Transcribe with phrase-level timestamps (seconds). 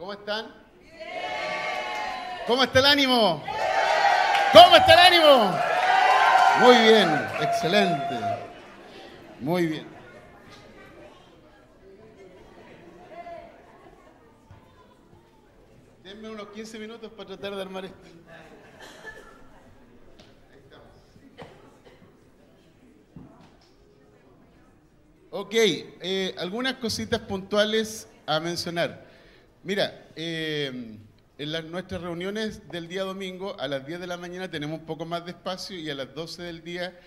[0.00, 0.46] ¿Cómo están?
[2.46, 3.44] ¿Cómo está el ánimo?
[4.50, 5.54] ¿Cómo está el ánimo?
[6.60, 8.18] Muy bien, excelente.
[9.40, 9.86] Muy bien.
[16.02, 17.98] Denme unos 15 minutos para tratar de armar esto.
[25.28, 29.09] Ok, eh, algunas cositas puntuales a mencionar.
[29.62, 30.98] Mira, eh,
[31.36, 34.86] en las, nuestras reuniones del día domingo, a las 10 de la mañana tenemos un
[34.86, 36.98] poco más de espacio y a las 12 del día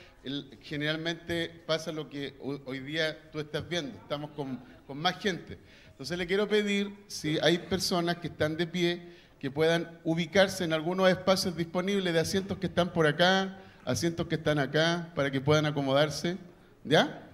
[0.62, 5.58] generalmente pasa lo que hoy día tú estás viendo, estamos con, con más gente.
[5.90, 9.02] Entonces le quiero pedir, si hay personas que están de pie,
[9.40, 14.36] que puedan ubicarse en algunos espacios disponibles de asientos que están por acá, asientos que
[14.36, 16.38] están acá, para que puedan acomodarse.
[16.84, 17.30] ¿Ya?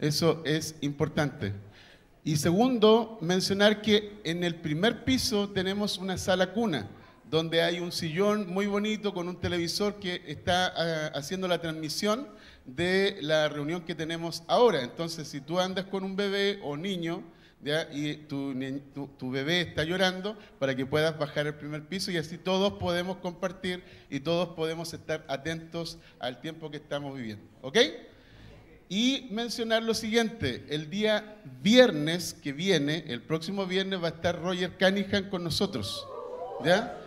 [0.00, 1.54] Eso es importante.
[2.22, 6.88] Y segundo, mencionar que en el primer piso tenemos una sala cuna,
[7.30, 12.28] donde hay un sillón muy bonito con un televisor que está ah, haciendo la transmisión
[12.66, 14.82] de la reunión que tenemos ahora.
[14.82, 17.24] Entonces, si tú andas con un bebé o niño,
[17.92, 18.54] y tu,
[19.18, 23.18] tu, bebé está llorando para que puedas bajar el primer piso y así todos podemos
[23.18, 27.44] compartir y todos podemos estar atentos al tiempo que estamos viviendo.
[27.60, 27.76] ¿Ok?
[28.92, 34.42] Y mencionar lo siguiente, el día viernes que viene, el próximo viernes va a estar
[34.42, 36.04] Roger Cunningham con nosotros.
[36.64, 36.98] ¿Ya?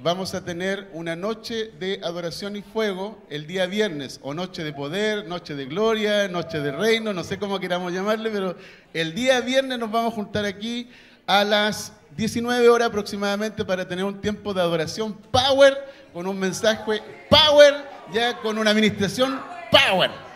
[0.00, 4.72] Vamos a tener una noche de adoración y fuego el día viernes, o noche de
[4.72, 8.56] poder, noche de gloria, noche de reino, no sé cómo queramos llamarle, pero
[8.92, 10.90] el día viernes nos vamos a juntar aquí
[11.24, 15.78] a las 19 horas aproximadamente para tener un tiempo de adoración power,
[16.12, 17.74] con un mensaje power,
[18.12, 20.27] ya con una administración power.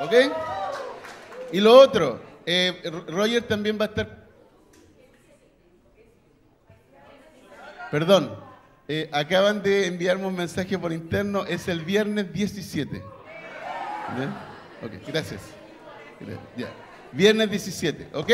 [0.00, 0.12] ¿Ok?
[1.52, 4.20] Y lo otro, eh, Roger también va a estar...
[7.90, 8.34] Perdón,
[8.88, 13.02] eh, acaban de enviarme un mensaje por interno, es el viernes 17.
[14.82, 15.42] Ok, gracias.
[17.12, 18.30] Viernes 17, ¿ok?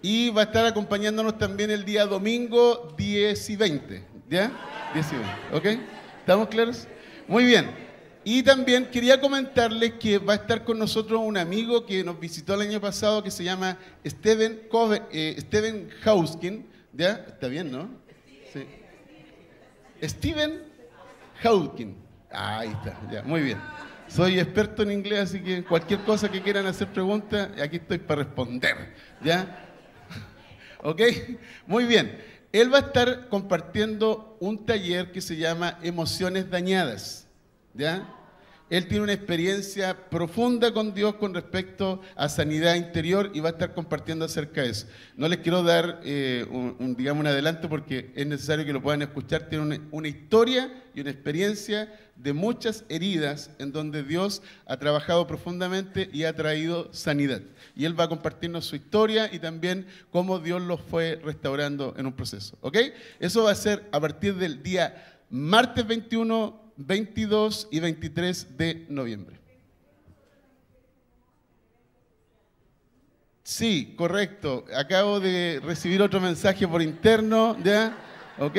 [0.00, 4.52] Y va a estar acompañándonos también el día domingo 10 y 20, ¿ya?
[4.94, 5.80] 10 y 20, ¿ok?
[6.20, 6.86] ¿Estamos claros?
[7.26, 7.87] Muy bien.
[8.30, 12.52] Y también quería comentarles que va a estar con nosotros un amigo que nos visitó
[12.52, 14.68] el año pasado que se llama Steven,
[15.10, 16.66] eh, Steven Hauskin.
[16.92, 17.24] ¿Ya?
[17.26, 17.88] ¿Está bien, no?
[18.52, 18.66] Sí.
[20.06, 20.62] Steven
[21.42, 21.96] Hauskin.
[22.30, 23.58] Ahí está, ya, muy bien.
[24.08, 28.24] Soy experto en inglés, así que cualquier cosa que quieran hacer preguntas, aquí estoy para
[28.24, 28.92] responder.
[29.24, 29.70] ¿Ya?
[30.82, 31.00] ¿Ok?
[31.66, 32.22] Muy bien.
[32.52, 37.26] Él va a estar compartiendo un taller que se llama Emociones Dañadas.
[37.72, 38.16] ¿Ya?
[38.70, 43.52] Él tiene una experiencia profunda con Dios con respecto a sanidad interior y va a
[43.52, 44.86] estar compartiendo acerca de eso.
[45.16, 49.00] No les quiero dar eh, un, digamos, un adelanto porque es necesario que lo puedan
[49.00, 49.48] escuchar.
[49.48, 56.10] Tiene una, historia y una experiencia de muchas heridas en donde Dios ha trabajado profundamente
[56.12, 57.40] y ha traído sanidad.
[57.74, 62.04] Y Él va a compartirnos su historia y también cómo Dios los fue restaurando en
[62.04, 62.58] un proceso.
[62.60, 62.76] ¿Ok?
[63.18, 69.36] Eso va a ser a partir del día martes 21 22 y 23 de noviembre.
[73.42, 74.64] Sí, correcto.
[74.76, 77.96] Acabo de recibir otro mensaje por interno, ¿ya?
[78.38, 78.56] ¿Ok?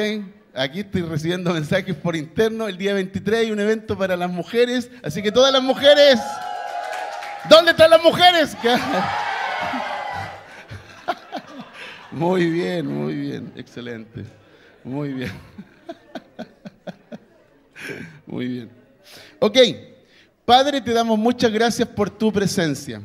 [0.53, 2.67] Aquí estoy recibiendo mensajes por interno.
[2.67, 6.19] El día 23 hay un evento para las mujeres, así que todas las mujeres,
[7.49, 8.57] ¿dónde están las mujeres?
[12.11, 14.25] Muy bien, muy bien, excelente.
[14.83, 15.31] Muy bien.
[18.25, 18.69] Muy bien.
[19.39, 19.57] Ok,
[20.45, 23.01] Padre, te damos muchas gracias por tu presencia.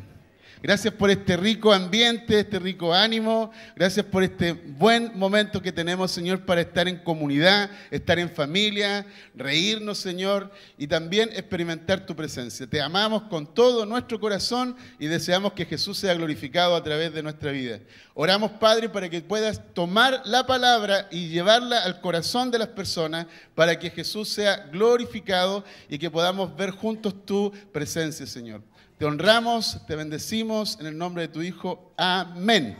[0.64, 3.50] Gracias por este rico ambiente, este rico ánimo.
[3.76, 9.04] Gracias por este buen momento que tenemos, Señor, para estar en comunidad, estar en familia,
[9.34, 12.66] reírnos, Señor, y también experimentar tu presencia.
[12.66, 17.22] Te amamos con todo nuestro corazón y deseamos que Jesús sea glorificado a través de
[17.22, 17.80] nuestra vida.
[18.14, 23.26] Oramos, Padre, para que puedas tomar la palabra y llevarla al corazón de las personas
[23.54, 28.62] para que Jesús sea glorificado y que podamos ver juntos tu presencia, Señor.
[29.04, 31.92] Te honramos, te bendecimos en el nombre de tu Hijo.
[31.94, 32.74] Amén.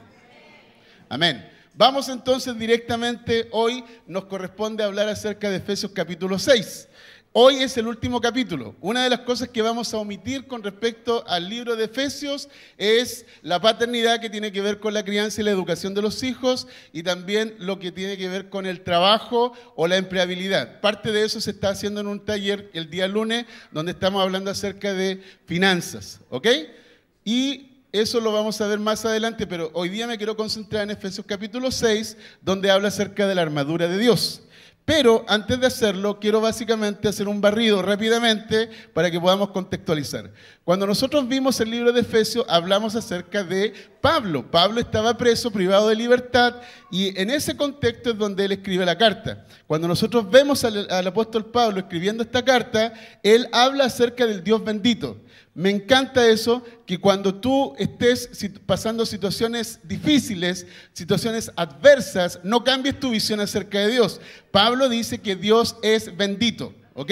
[1.10, 1.46] Amén.
[1.74, 6.88] Vamos entonces directamente, hoy nos corresponde hablar acerca de Efesios capítulo 6.
[7.36, 8.76] Hoy es el último capítulo.
[8.80, 12.48] Una de las cosas que vamos a omitir con respecto al libro de Efesios
[12.78, 16.22] es la paternidad que tiene que ver con la crianza y la educación de los
[16.22, 20.80] hijos y también lo que tiene que ver con el trabajo o la empleabilidad.
[20.80, 24.52] Parte de eso se está haciendo en un taller el día lunes donde estamos hablando
[24.52, 26.20] acerca de finanzas.
[26.28, 26.46] ¿Ok?
[27.24, 30.92] Y eso lo vamos a ver más adelante, pero hoy día me quiero concentrar en
[30.92, 34.44] Efesios capítulo 6, donde habla acerca de la armadura de Dios.
[34.84, 40.30] Pero antes de hacerlo, quiero básicamente hacer un barrido rápidamente para que podamos contextualizar.
[40.62, 43.72] Cuando nosotros vimos el libro de Efesios, hablamos acerca de
[44.02, 44.50] Pablo.
[44.50, 46.56] Pablo estaba preso, privado de libertad,
[46.90, 49.46] y en ese contexto es donde él escribe la carta.
[49.66, 52.92] Cuando nosotros vemos al, al apóstol Pablo escribiendo esta carta,
[53.22, 55.16] él habla acerca del Dios bendito.
[55.54, 58.28] Me encanta eso, que cuando tú estés
[58.66, 64.20] pasando situaciones difíciles, situaciones adversas, no cambies tu visión acerca de Dios.
[64.50, 66.74] Pablo dice que Dios es bendito.
[66.96, 67.10] ¿Ok?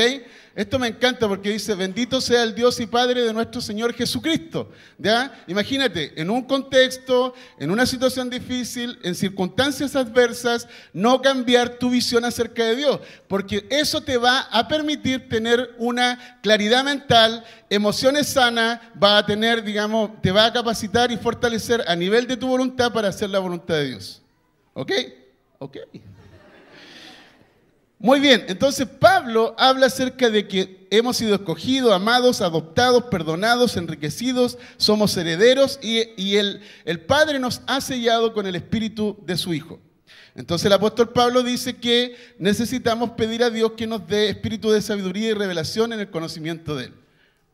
[0.54, 4.70] Esto me encanta porque dice, bendito sea el Dios y Padre de nuestro Señor Jesucristo.
[4.96, 5.42] ¿Ya?
[5.48, 12.24] Imagínate, en un contexto, en una situación difícil, en circunstancias adversas, no cambiar tu visión
[12.24, 18.78] acerca de Dios, porque eso te va a permitir tener una claridad mental, emociones sanas,
[19.02, 22.92] va a tener, digamos, te va a capacitar y fortalecer a nivel de tu voluntad
[22.92, 24.22] para hacer la voluntad de Dios.
[24.74, 24.92] ¿Ok?
[25.58, 25.78] Ok.
[28.02, 34.58] Muy bien, entonces Pablo habla acerca de que hemos sido escogidos, amados, adoptados, perdonados, enriquecidos,
[34.76, 39.78] somos herederos y, el, el Padre nos ha sellado con el Espíritu de su Hijo.
[40.34, 44.82] Entonces el apóstol Pablo dice que necesitamos pedir a Dios que nos dé espíritu de
[44.82, 46.94] sabiduría y revelación en el conocimiento de Él.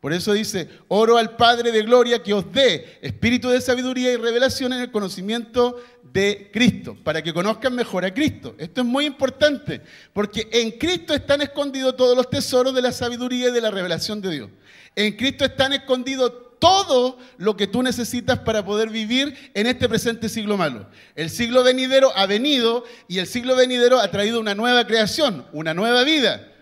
[0.00, 4.16] Por eso dice, oro al Padre de Gloria que os dé espíritu de sabiduría y
[4.16, 5.76] revelación en el conocimiento
[6.12, 8.54] de Cristo, para que conozcan mejor a Cristo.
[8.58, 9.80] Esto es muy importante,
[10.12, 14.20] porque en Cristo están escondidos todos los tesoros de la sabiduría y de la revelación
[14.20, 14.50] de Dios.
[14.96, 20.28] En Cristo están escondidos todo lo que tú necesitas para poder vivir en este presente
[20.28, 20.88] siglo malo.
[21.14, 25.74] El siglo venidero ha venido y el siglo venidero ha traído una nueva creación, una
[25.74, 26.52] nueva vida.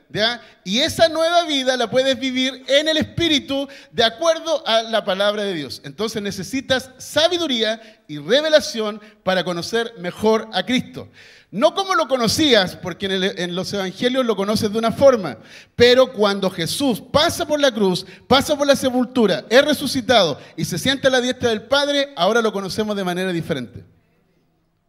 [0.65, 5.43] Y esa nueva vida la puedes vivir en el Espíritu de acuerdo a la palabra
[5.43, 5.81] de Dios.
[5.85, 11.09] Entonces necesitas sabiduría y revelación para conocer mejor a Cristo.
[11.51, 15.39] No como lo conocías, porque en, en, los evangelios lo conoces de una forma,
[15.75, 20.79] pero cuando Jesús pasa por la cruz, pasa por la sepultura, es resucitado y se
[20.79, 23.85] sienta a la diestra del Padre, ahora lo conocemos de manera diferente.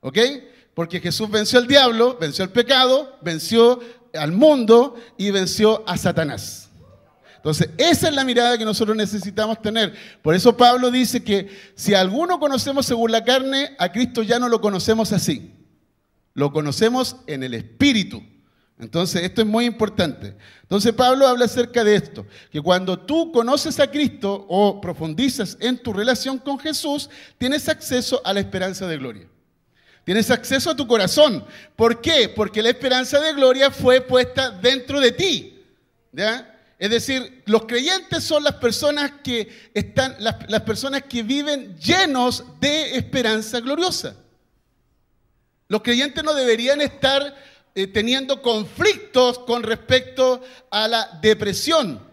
[0.02, 0.18] ¿Ok?
[0.78, 3.80] Porque Jesús venció al diablo, venció al pecado, venció
[4.18, 6.70] al mundo y venció a Satanás.
[7.38, 9.94] Entonces, esa es la mirada que nosotros necesitamos tener.
[10.22, 14.50] Por eso Pablo dice que si alguno conocemos según la carne, a Cristo ya no
[14.50, 15.54] lo conocemos así.
[16.34, 18.22] Lo conocemos en el Espíritu.
[18.80, 20.36] Entonces, esto es muy importante.
[20.62, 25.82] Entonces, Pablo habla acerca de esto, que cuando tú conoces a Cristo o profundizas en
[25.82, 29.28] tu relación con Jesús, tienes acceso a la esperanza de gloria.
[30.08, 31.46] Tienes acceso a tu corazón.
[31.76, 32.30] ¿Por qué?
[32.30, 35.62] Porque la esperanza de gloria fue puesta dentro de ti.
[36.80, 42.96] Es decir, los creyentes son las personas que están, las, personas que viven llenos de
[42.96, 44.16] esperanza gloriosa.
[45.68, 47.36] Los creyentes no deberían estar
[47.76, 52.07] eh, teniendo conflictos con respecto a la depresión.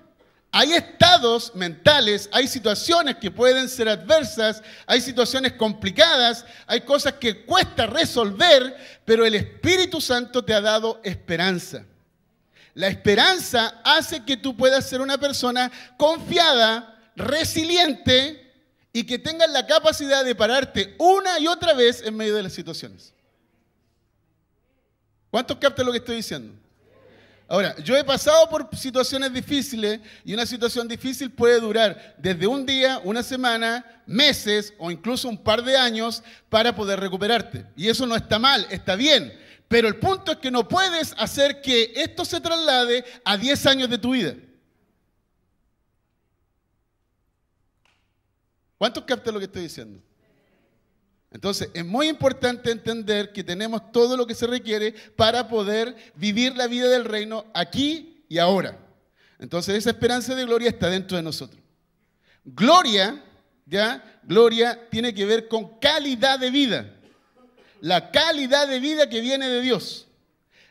[0.56, 7.44] Hay estados mentales, hay situaciones que pueden ser adversas, hay situaciones complicadas, hay cosas que
[7.44, 11.84] cuesta resolver, pero el Espíritu Santo te ha dado esperanza.
[12.72, 18.52] La esperanza hace que tú puedas ser una persona confiada, resiliente
[18.92, 22.52] y que tengas la capacidad de pararte una y otra vez en medio de las
[22.52, 23.12] situaciones.
[25.32, 26.63] ¿Cuántos captan lo que estoy diciendo?
[27.54, 32.66] Ahora, yo he pasado por situaciones difíciles y una situación difícil puede durar desde un
[32.66, 37.64] día, una semana, meses o incluso un par de años para poder recuperarte.
[37.76, 39.32] Y eso no está mal, está bien.
[39.68, 43.88] Pero el punto es que no puedes hacer que esto se traslade a 10 años
[43.88, 44.34] de tu vida.
[48.76, 50.03] ¿Cuántos captan lo que estoy diciendo?
[51.34, 56.56] Entonces, es muy importante entender que tenemos todo lo que se requiere para poder vivir
[56.56, 58.78] la vida del reino aquí y ahora.
[59.40, 61.60] Entonces, esa esperanza de gloria está dentro de nosotros.
[62.44, 63.20] Gloria,
[63.66, 66.94] ya, gloria tiene que ver con calidad de vida.
[67.80, 70.06] La calidad de vida que viene de Dios.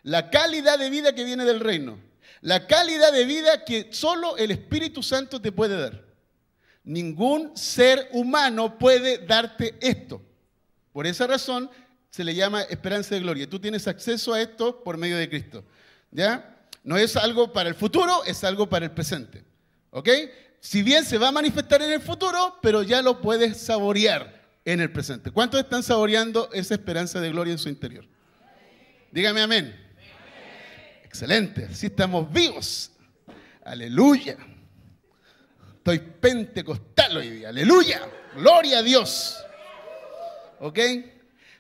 [0.02, 2.00] La calidad de vida que viene del reino.
[2.40, 6.06] La calidad de vida que solo el Espíritu Santo te puede dar.
[6.86, 10.22] Ningún ser humano puede darte esto.
[10.94, 11.70] Por esa razón
[12.10, 13.50] se le llama esperanza de gloria.
[13.50, 15.66] Tú tienes acceso a esto por medio de Cristo.
[16.12, 16.68] ¿Ya?
[16.84, 19.44] No es algo para el futuro, es algo para el presente.
[19.90, 20.10] ¿Ok?
[20.60, 24.80] Si bien se va a manifestar en el futuro, pero ya lo puedes saborear en
[24.80, 25.32] el presente.
[25.32, 28.06] ¿Cuántos están saboreando esa esperanza de gloria en su interior?
[29.12, 29.76] Dígame amén.
[31.04, 32.92] Excelente, así estamos vivos.
[33.66, 34.38] Aleluya.
[35.78, 37.50] Estoy pentecostal hoy día.
[37.50, 38.02] Aleluya.
[38.36, 39.43] Gloria a Dios.
[40.64, 40.80] ¿Ok?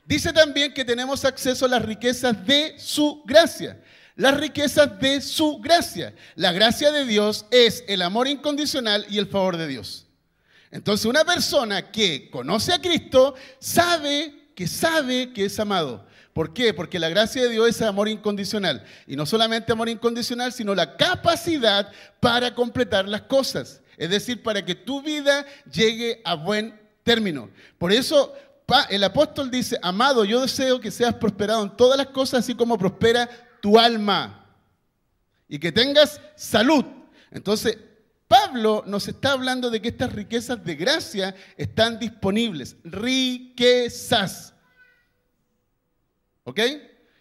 [0.05, 3.77] Dice también que tenemos acceso a las riquezas de su gracia.
[4.15, 6.15] Las riquezas de su gracia.
[6.35, 10.05] La gracia de Dios es el amor incondicional y el favor de Dios.
[10.71, 16.07] Entonces una persona que conoce a Cristo sabe que sabe que es amado.
[16.31, 16.73] ¿Por qué?
[16.73, 18.85] Porque la gracia de Dios es amor incondicional.
[19.05, 21.91] Y no solamente amor incondicional, sino la capacidad
[22.21, 23.81] para completar las cosas.
[23.97, 27.49] Es decir, para que tu vida llegue a buen término.
[27.77, 28.33] Por eso
[28.89, 32.77] el apóstol dice, amado, yo deseo que seas prosperado en todas las cosas, así como
[32.77, 33.29] prospera
[33.61, 34.45] tu alma.
[35.47, 36.85] Y que tengas salud.
[37.31, 37.77] Entonces,
[38.27, 42.77] Pablo nos está hablando de que estas riquezas de gracia están disponibles.
[42.83, 44.53] Riquezas.
[46.43, 46.59] ¿Ok?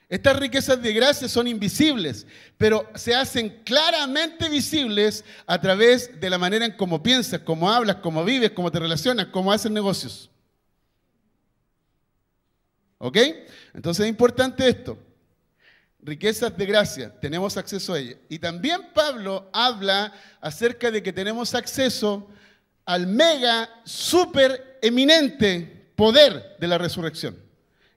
[0.09, 2.27] Estas riquezas de gracia son invisibles,
[2.59, 7.97] pero se hacen claramente visibles a través de la manera en cómo piensas, cómo hablas,
[7.97, 10.32] cómo vives, cómo te relacionas, cómo haces negocios.
[13.05, 13.19] ¿Ok?
[13.75, 14.97] Entonces es importante esto.
[16.01, 18.17] Riquezas de gracia, tenemos acceso a ellas.
[18.29, 22.29] Y también Pablo habla acerca de que tenemos acceso
[22.85, 27.37] al mega, super eminente poder de la resurrección.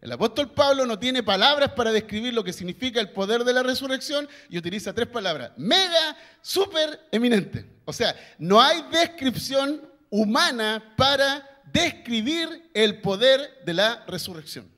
[0.01, 3.62] El apóstol Pablo no tiene palabras para describir lo que significa el poder de la
[3.62, 5.51] resurrección y utiliza tres palabras.
[5.57, 7.63] Mega, super, eminente.
[7.85, 14.75] O sea, no hay descripción humana para describir el poder de la resurrección.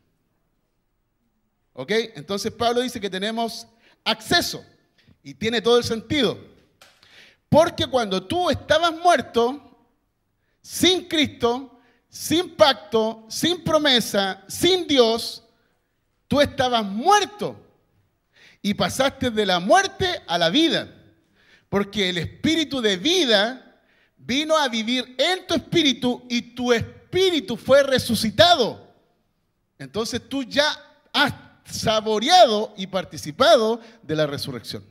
[1.80, 1.92] ¿Ok?
[2.16, 3.68] Entonces Pablo dice que tenemos
[4.04, 4.66] acceso
[5.22, 6.36] y tiene todo el sentido.
[7.50, 9.78] Porque cuando tú estabas muerto,
[10.60, 11.80] sin Cristo,
[12.10, 15.44] sin pacto, sin promesa, sin Dios,
[16.28, 17.56] tú estabas muerto
[18.64, 20.92] y pasaste de la muerte a la vida,
[21.70, 23.84] porque el espíritu de vida
[24.18, 28.96] vino a vivir en tu espíritu y tu espíritu fue resucitado.
[29.78, 30.76] Entonces tú ya
[31.14, 34.84] has saboreado y participado de la resurrección.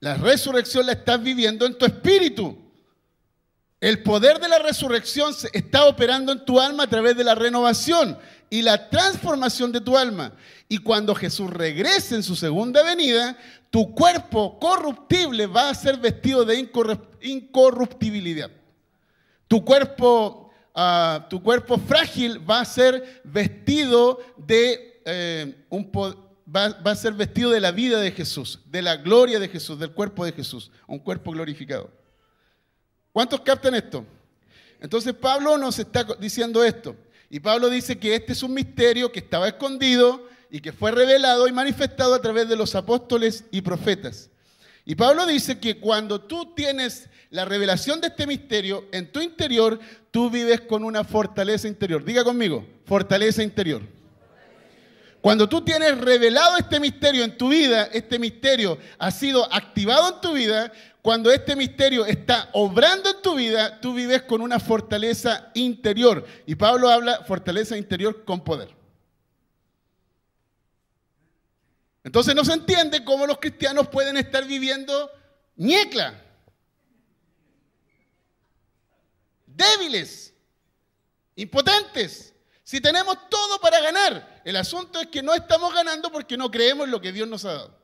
[0.00, 2.58] La resurrección la estás viviendo en tu espíritu.
[3.80, 8.18] El poder de la resurrección está operando en tu alma a través de la renovación
[8.50, 10.32] y la transformación de tu alma.
[10.68, 13.36] Y cuando Jesús regrese en su segunda venida,
[13.70, 16.68] tu cuerpo corruptible va a ser vestido de
[17.22, 18.50] incorruptibilidad.
[19.48, 26.90] Tu cuerpo, ah, tu cuerpo frágil va a ser vestido de eh, un va, va
[26.90, 30.24] a ser vestido de la vida de Jesús, de la gloria de Jesús, del cuerpo
[30.24, 31.90] de Jesús, un cuerpo glorificado.
[33.12, 34.04] ¿Cuántos captan esto?
[34.80, 36.96] Entonces Pablo nos está diciendo esto.
[37.30, 41.46] Y Pablo dice que este es un misterio que estaba escondido y que fue revelado
[41.48, 44.28] y manifestado a través de los apóstoles y profetas.
[44.84, 49.78] Y Pablo dice que cuando tú tienes la revelación de este misterio en tu interior,
[50.10, 52.04] tú vives con una fortaleza interior.
[52.04, 53.82] Diga conmigo, fortaleza interior.
[55.22, 60.20] Cuando tú tienes revelado este misterio en tu vida, este misterio ha sido activado en
[60.20, 65.52] tu vida, cuando este misterio está obrando en tu vida, tú vives con una fortaleza
[65.54, 66.26] interior.
[66.44, 68.74] Y Pablo habla fortaleza interior con poder.
[72.02, 75.08] Entonces no se entiende cómo los cristianos pueden estar viviendo
[75.54, 76.20] ñecla,
[79.46, 80.34] débiles,
[81.36, 84.31] impotentes, si tenemos todo para ganar.
[84.44, 87.52] El asunto es que no estamos ganando porque no creemos lo que Dios nos ha
[87.52, 87.78] dado.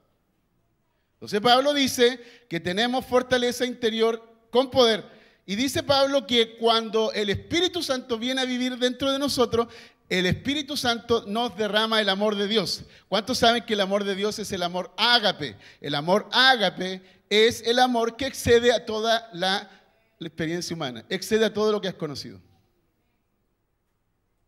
[1.14, 5.04] Entonces Pablo dice que tenemos fortaleza interior con poder.
[5.46, 9.68] Y dice Pablo que cuando el Espíritu Santo viene a vivir dentro de nosotros,
[10.08, 12.84] el Espíritu Santo nos derrama el amor de Dios.
[13.08, 15.56] ¿Cuántos saben que el amor de Dios es el amor ágape?
[15.80, 19.70] El amor ágape es el amor que excede a toda la,
[20.20, 22.40] experiencia humana, excede a todo lo que has conocido.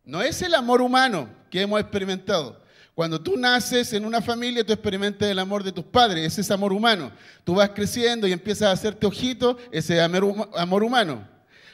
[0.03, 2.61] No es el amor humano que hemos experimentado.
[2.93, 6.51] Cuando tú naces en una familia, tú experimentas el amor de tus padres, ese es
[6.51, 7.11] amor humano.
[7.43, 11.27] Tú vas creciendo y empiezas a hacerte ojito, ese es amor humano.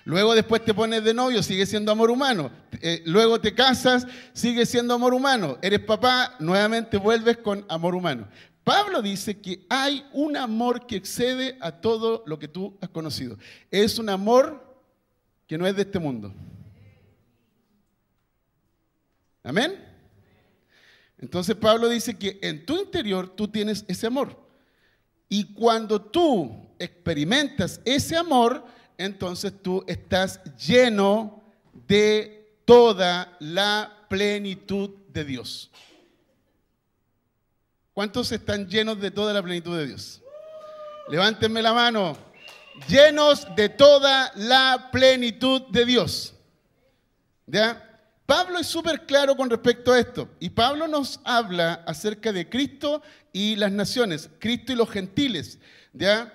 [0.06, 2.50] Luego después te pones de novio, sigue siendo amor humano.
[2.82, 5.58] Eh, luego te casas, sigue siendo amor humano.
[5.62, 8.28] Eres papá, nuevamente vuelves con amor humano.
[8.64, 13.38] Pablo dice que hay un amor que excede a todo lo que tú has conocido.
[13.70, 14.80] Es un amor
[15.46, 16.34] que no es de este mundo.
[19.48, 19.82] Amén.
[21.20, 24.38] Entonces Pablo dice que en tu interior tú tienes ese amor.
[25.30, 28.66] Y cuando tú experimentas ese amor,
[28.98, 31.42] entonces tú estás lleno
[31.88, 35.72] de toda la plenitud de Dios.
[37.94, 40.22] ¿Cuántos están llenos de toda la plenitud de Dios?
[41.08, 42.18] Levántenme la mano.
[42.90, 46.34] llenos de toda la plenitud de Dios.
[47.48, 47.87] ¿Ya?
[48.28, 50.30] Pablo es súper claro con respecto a esto.
[50.40, 55.58] Y Pablo nos habla acerca de Cristo y las naciones, Cristo y los gentiles.
[55.94, 56.34] ¿Ya?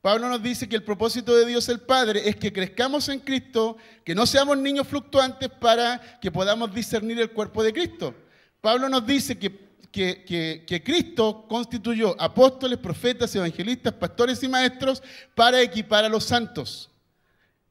[0.00, 3.76] Pablo nos dice que el propósito de Dios el Padre es que crezcamos en Cristo,
[4.04, 8.14] que no seamos niños fluctuantes para que podamos discernir el cuerpo de Cristo.
[8.62, 9.54] Pablo nos dice que,
[9.92, 15.02] que, Cristo constituyó apóstoles, profetas, evangelistas, pastores y maestros
[15.34, 16.90] para equipar a los santos,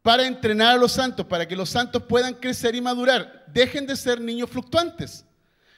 [0.03, 3.45] para entrenar a los santos, para que los santos puedan crecer y madurar.
[3.47, 5.25] Dejen de ser niños fluctuantes.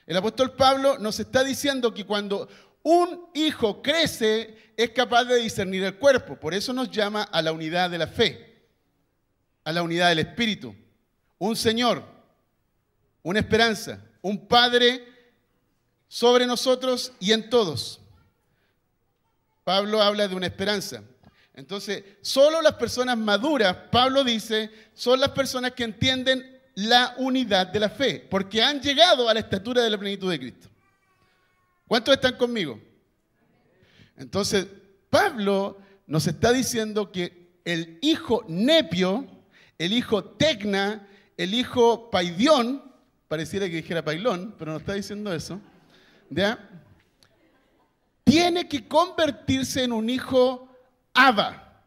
[0.08, 2.50] El apóstol Pablo nos está diciendo que cuando
[2.82, 6.36] un hijo crece, es capaz de discernir el cuerpo.
[6.36, 8.63] Por eso nos llama a la unidad de la fe,
[9.63, 10.75] a la unidad del espíritu.
[11.38, 12.03] Un Señor,
[13.22, 15.03] una esperanza, un Padre
[16.08, 18.01] sobre nosotros y en todos.
[19.63, 21.03] Pablo habla de una esperanza.
[21.55, 27.79] Entonces, solo las personas maduras, Pablo dice, son las personas que entienden la unidad de
[27.79, 30.67] la fe, porque han llegado a la estatura de la plenitud de Cristo.
[31.88, 32.79] ¿Cuántos están conmigo?
[34.17, 34.67] Entonces,
[35.09, 39.25] Pablo nos está diciendo que el hijo Nepio,
[39.77, 41.07] el hijo Tecna,
[41.38, 42.83] el hijo Paidión,
[43.29, 45.62] pareciera que dijera Pailón, pero no está diciendo eso,
[46.29, 46.69] ¿ya?
[48.25, 50.64] Tiene que convertirse en un hijo
[51.15, 51.81] Abba,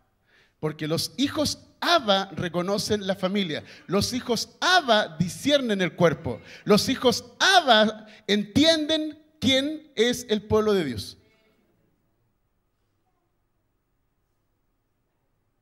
[0.58, 3.62] porque los hijos Abba reconocen la familia.
[3.86, 6.40] Los hijos Abba disciernen el cuerpo.
[6.64, 11.16] Los hijos Abba entienden quién es el pueblo de Dios.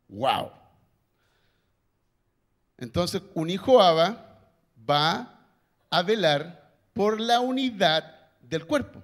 [0.08, 0.52] Wow.
[2.78, 4.40] Entonces, un hijo Abba
[4.88, 5.40] va
[5.90, 9.02] a velar por la unidad del cuerpo.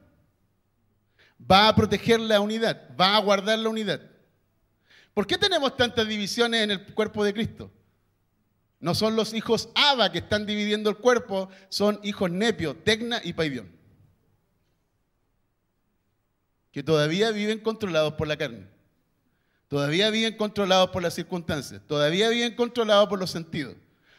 [1.51, 4.01] Va a proteger la unidad, va a guardar la unidad.
[5.15, 7.71] ¿Por qué tenemos tantas divisiones en el cuerpo de Cristo?
[8.81, 13.33] No son los hijos Abba que están dividiendo el cuerpo, son hijos Nepio, Tecna y
[13.33, 13.83] Paidión
[16.73, 18.67] que todavía viven controlados por la carne,
[19.69, 23.77] todavía viven controlados por las circunstancias, todavía viven controlados por los sentidos,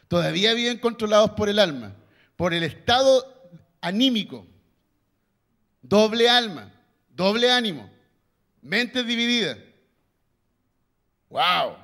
[0.08, 1.96] todavía viven controlados por el alma,
[2.36, 4.46] por el estado anímico,
[5.82, 6.72] doble alma,
[7.10, 7.90] doble ánimo,
[8.62, 9.58] mente dividida.
[11.34, 11.78] ¡Wow!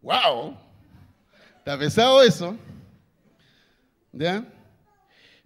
[0.00, 0.56] ¡Wow!
[1.58, 2.56] Está pesado eso.
[4.12, 4.44] ¿Ya?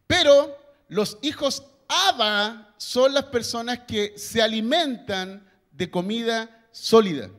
[0.07, 0.55] Pero
[0.89, 7.31] los hijos Abba son las personas que se alimentan de comida sólida.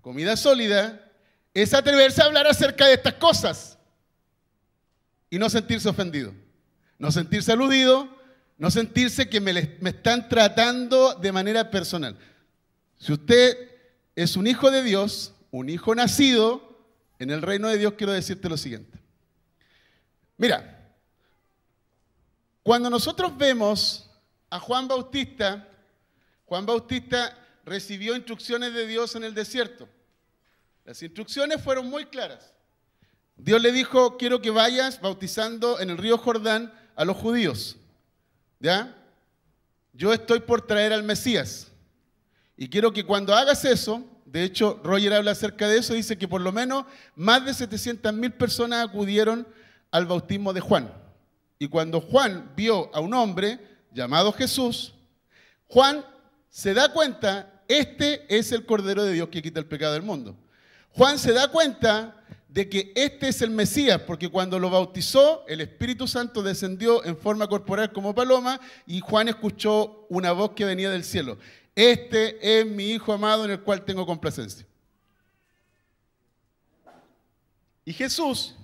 [0.00, 1.12] Comida sólida
[1.52, 3.78] es atreverse a hablar acerca de estas cosas
[5.28, 6.32] y no sentirse ofendido,
[6.98, 8.08] no sentirse aludido,
[8.56, 12.16] no sentirse que me, me están tratando de manera personal.
[13.04, 13.70] Si usted
[14.16, 16.74] es un hijo de Dios, un hijo nacido
[17.18, 18.98] en el reino de Dios, quiero decirte lo siguiente.
[20.38, 20.90] Mira,
[22.62, 24.10] cuando nosotros vemos
[24.48, 25.68] a Juan Bautista,
[26.46, 27.36] Juan Bautista
[27.66, 29.86] recibió instrucciones de Dios en el desierto.
[30.86, 32.54] Las instrucciones fueron muy claras.
[33.36, 37.76] Dios le dijo, quiero que vayas bautizando en el río Jordán a los judíos.
[38.60, 38.96] ¿Ya?
[39.92, 41.70] Yo estoy por traer al Mesías.
[42.56, 46.28] Y quiero que cuando hagas eso, de hecho, Roger habla acerca de eso, dice que
[46.28, 49.46] por lo menos más de 700 mil personas acudieron
[49.90, 50.92] al bautismo de Juan.
[51.58, 53.60] Y cuando Juan vio a un hombre
[53.92, 54.94] llamado Jesús,
[55.68, 56.04] Juan
[56.48, 60.36] se da cuenta, este es el Cordero de Dios que quita el pecado del mundo.
[60.90, 62.16] Juan se da cuenta
[62.48, 67.16] de que este es el Mesías, porque cuando lo bautizó, el Espíritu Santo descendió en
[67.16, 71.36] forma corporal como paloma y Juan escuchó una voz que venía del cielo.
[71.74, 74.66] Este es mi Hijo amado en el cual tengo complacencia.
[77.84, 78.54] Y Jesús,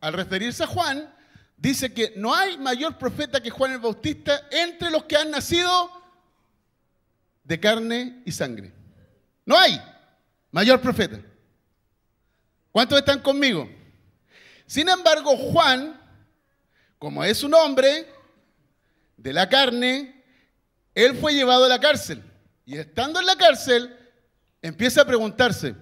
[0.00, 1.14] al referirse a Juan,
[1.56, 5.90] dice que no hay mayor profeta que Juan el Bautista entre los que han nacido
[7.44, 8.72] de carne y sangre.
[9.46, 9.80] No hay
[10.50, 11.20] mayor profeta.
[12.72, 13.68] ¿Cuántos están conmigo?
[14.66, 16.00] Sin embargo, Juan,
[16.98, 18.08] como es un hombre
[19.16, 20.13] de la carne,
[20.94, 22.22] él fue llevado a la cárcel.
[22.64, 23.94] Y estando en la cárcel,
[24.62, 25.74] empieza a preguntarse,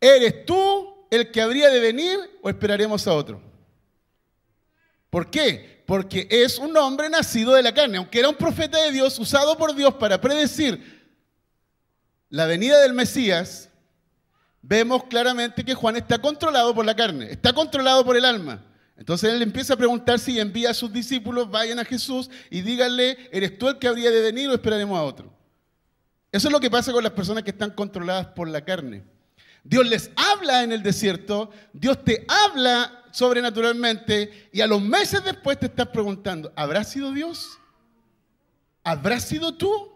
[0.00, 3.42] ¿eres tú el que habría de venir o esperaremos a otro?
[5.08, 5.82] ¿Por qué?
[5.86, 9.58] Porque es un hombre nacido de la carne, aunque era un profeta de Dios, usado
[9.58, 11.00] por Dios para predecir
[12.28, 13.70] la venida del Mesías,
[14.62, 18.64] vemos claramente que Juan está controlado por la carne, está controlado por el alma.
[19.00, 23.16] Entonces él empieza a preguntar si envía a sus discípulos, vayan a Jesús y díganle,
[23.32, 25.32] ¿eres tú el que habría de venir o esperaremos a otro?
[26.30, 29.02] Eso es lo que pasa con las personas que están controladas por la carne.
[29.64, 35.58] Dios les habla en el desierto, Dios te habla sobrenaturalmente y a los meses después
[35.58, 37.58] te estás preguntando, ¿habrá sido Dios?
[38.84, 39.92] ¿Habrá sido tú?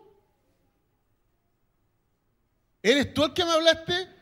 [2.82, 4.13] ¿Eres tú el que me hablaste?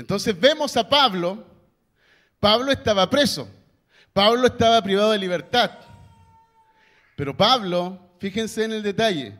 [0.00, 1.44] Entonces vemos a Pablo.
[2.40, 3.48] Pablo estaba preso.
[4.14, 5.72] Pablo estaba privado de libertad.
[7.16, 9.36] Pero Pablo, fíjense en el detalle,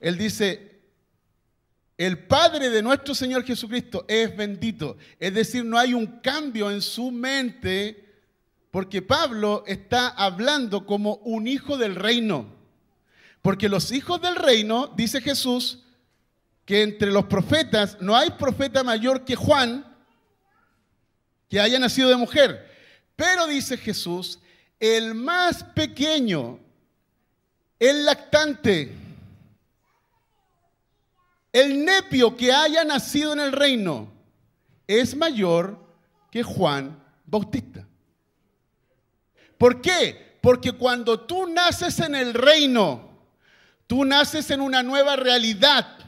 [0.00, 0.80] él dice,
[1.98, 4.96] el Padre de nuestro Señor Jesucristo es bendito.
[5.20, 8.08] Es decir, no hay un cambio en su mente
[8.70, 12.46] porque Pablo está hablando como un hijo del reino.
[13.42, 15.84] Porque los hijos del reino, dice Jesús,
[16.64, 19.87] que entre los profetas no hay profeta mayor que Juan,
[21.48, 22.70] que haya nacido de mujer.
[23.16, 24.38] Pero dice Jesús,
[24.78, 26.60] el más pequeño,
[27.78, 28.94] el lactante,
[31.52, 34.12] el nepio que haya nacido en el reino,
[34.86, 35.78] es mayor
[36.30, 37.86] que Juan Bautista.
[39.56, 40.38] ¿Por qué?
[40.40, 43.10] Porque cuando tú naces en el reino,
[43.86, 45.98] tú naces en una nueva realidad.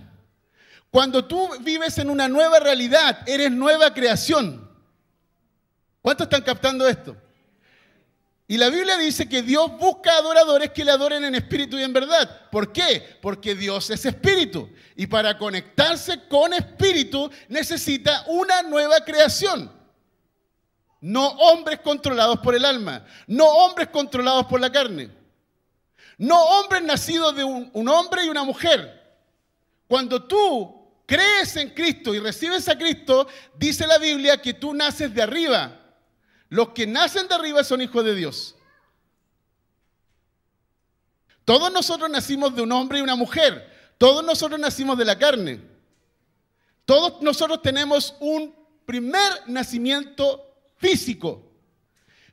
[0.91, 4.70] Cuando tú vives en una nueva realidad, eres nueva creación.
[6.03, 7.17] ¿Cuántos están captando esto?
[8.51, 11.93] Y la Biblia dice que Dios busca adoradores que le adoren en espíritu y en
[11.93, 12.49] verdad.
[12.51, 13.19] ¿Por qué?
[13.23, 14.69] Porque Dios es espíritu.
[14.97, 19.71] Y para conectarse con espíritu necesita una nueva creación.
[21.01, 23.07] No hombres controlados por el alma.
[23.29, 25.11] No hombres controlados por la carne.
[26.19, 29.15] No hombres nacidos de un, un hombre y una mujer.
[29.87, 35.15] Cuando tú crees en Cristo y recibes a Cristo, dice la Biblia que tú naces
[35.15, 35.80] de arriba
[36.51, 38.57] los que nacen de arriba son hijos de Dios.
[41.45, 43.71] Todos nosotros nacimos de un hombre y una mujer.
[43.97, 45.61] Todos nosotros nacimos de la carne.
[46.85, 51.53] Todos nosotros tenemos un primer nacimiento físico.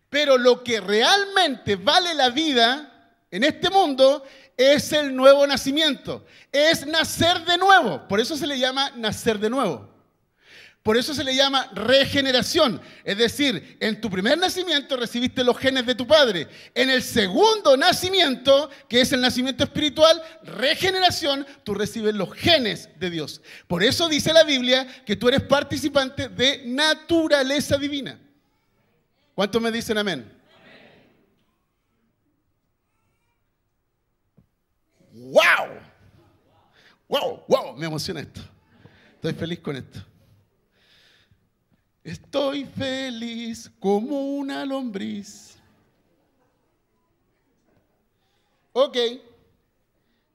[0.09, 4.23] Pero lo que realmente vale la vida en este mundo
[4.55, 6.25] es el nuevo nacimiento.
[6.51, 8.07] Es nacer de nuevo.
[8.07, 9.96] Por eso se le llama nacer de nuevo.
[10.87, 12.79] Por eso se le llama regeneración.
[13.03, 16.47] Es decir, en tu primer nacimiento recibiste los genes de tu padre.
[16.73, 23.09] En el segundo nacimiento, que es el nacimiento espiritual, regeneración, tú recibes los genes de
[23.09, 23.41] Dios.
[23.67, 28.17] Por eso dice la Biblia que tú eres participante de naturaleza divina.
[29.35, 30.31] ¿Cuántos me dicen amén?
[35.11, 35.81] ¡Wow!
[37.09, 37.43] ¡Wow!
[37.45, 37.75] ¡Wow!
[37.75, 38.39] Me emociona esto.
[39.15, 39.99] Estoy feliz con esto.
[42.07, 45.57] Estoy feliz como una lombriz.
[48.71, 48.95] Ok,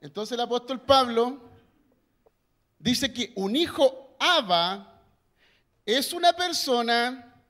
[0.03, 1.41] entonces el apóstol Pablo
[2.79, 5.01] dice que un hijo Abba
[5.87, 7.43] es una persona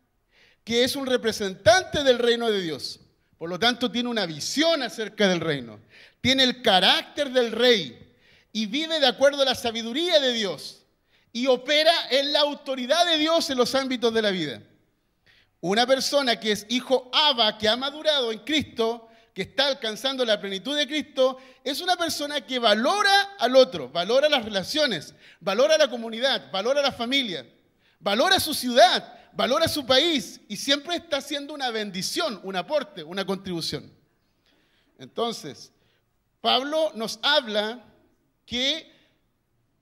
[0.62, 3.00] que es un representante del reino de Dios.
[3.36, 5.80] Por lo tanto, tiene una visión acerca del reino.
[6.20, 8.14] Tiene el carácter del rey
[8.52, 10.81] y vive de acuerdo a la sabiduría de Dios
[11.32, 14.62] y opera en la autoridad de Dios en los ámbitos de la vida.
[15.60, 20.40] Una persona que es hijo Abba, que ha madurado en Cristo, que está alcanzando la
[20.40, 25.88] plenitud de Cristo, es una persona que valora al otro, valora las relaciones, valora la
[25.88, 27.46] comunidad, valora la familia,
[27.98, 33.24] valora su ciudad, valora su país y siempre está haciendo una bendición, un aporte, una
[33.24, 33.90] contribución.
[34.98, 35.72] Entonces,
[36.40, 37.84] Pablo nos habla
[38.44, 38.91] que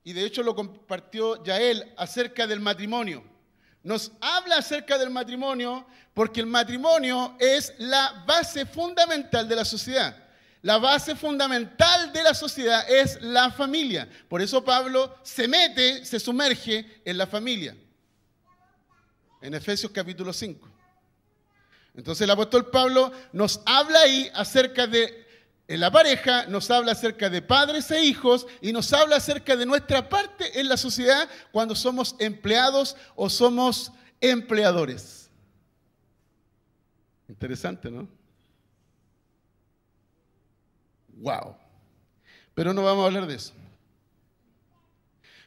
[0.03, 3.23] y de hecho lo compartió ya él acerca del matrimonio.
[3.83, 10.15] Nos habla acerca del matrimonio porque el matrimonio es la base fundamental de la sociedad.
[10.61, 14.07] La base fundamental de la sociedad es la familia.
[14.29, 17.75] Por eso Pablo se mete, se sumerge en la familia.
[19.41, 20.69] En Efesios capítulo 5.
[21.95, 25.20] Entonces el apóstol Pablo nos habla ahí acerca de
[25.71, 29.65] en la pareja nos habla acerca de padres e hijos y nos habla acerca de
[29.65, 35.29] nuestra parte en la sociedad cuando somos empleados o somos empleadores.
[37.29, 38.05] Interesante, ¿no?
[41.15, 41.55] Wow.
[42.53, 43.53] Pero no vamos a hablar de eso.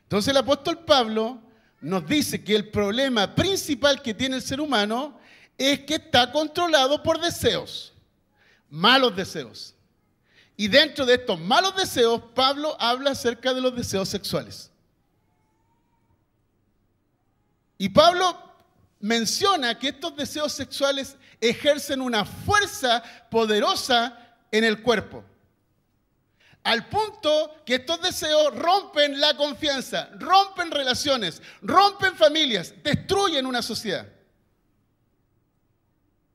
[0.05, 1.39] Entonces el apóstol Pablo
[1.83, 5.21] nos dice que el problema principal que tiene el ser humano
[5.59, 7.93] es que está controlado por deseos,
[8.71, 9.74] malos deseos.
[10.57, 14.71] Y dentro de estos malos deseos, Pablo habla acerca de los deseos sexuales.
[17.77, 18.39] Y Pablo
[19.01, 24.19] menciona que estos deseos sexuales ejercen una fuerza poderosa
[24.51, 25.25] en el cuerpo.
[26.63, 34.07] Al punto que estos deseos rompen la confianza, rompen relaciones, rompen familias, destruyen una sociedad.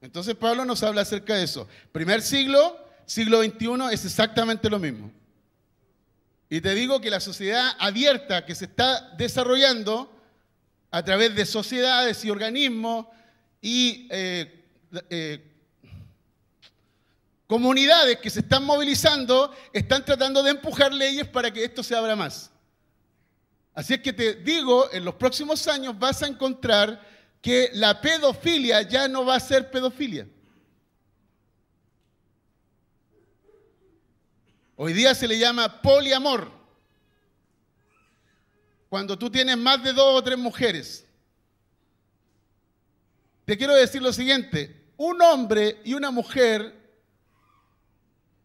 [0.01, 1.67] Entonces Pablo nos habla acerca de eso.
[1.91, 2.77] Primer siglo,
[3.10, 5.12] siglo XXI es exactamente lo mismo.
[6.48, 10.15] Y te digo que la sociedad abierta que se está desarrollando
[10.91, 13.08] a través de sociedades y organismos
[13.62, 14.63] y eh,
[15.10, 15.45] eh,
[17.48, 22.15] comunidades que se están movilizando, están tratando de empujar leyes para que esto se abra
[22.15, 22.52] más.
[23.74, 27.04] Así es que te digo, en los próximos años vas a encontrar
[27.41, 30.28] que la pedofilia ya no va a ser pedofilia.
[34.82, 36.50] Hoy día se le llama poliamor.
[38.88, 41.06] Cuando tú tienes más de dos o tres mujeres.
[43.44, 46.74] Te quiero decir lo siguiente, un hombre y una mujer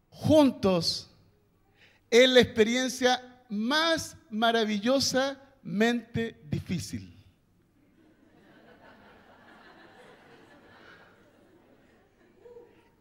[0.09, 1.09] juntos
[2.09, 7.17] es la experiencia más maravillosamente difícil.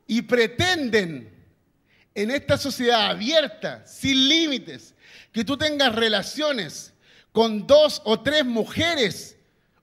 [0.06, 1.33] Y pretenden
[2.14, 4.94] en esta sociedad abierta, sin límites,
[5.32, 6.92] que tú tengas relaciones
[7.32, 9.36] con dos o tres mujeres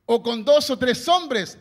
[0.05, 1.57] o con dos o tres hombres.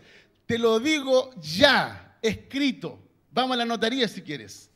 [0.47, 2.99] Te lo digo ya, escrito.
[3.33, 4.71] Vamos a la notaría si quieres.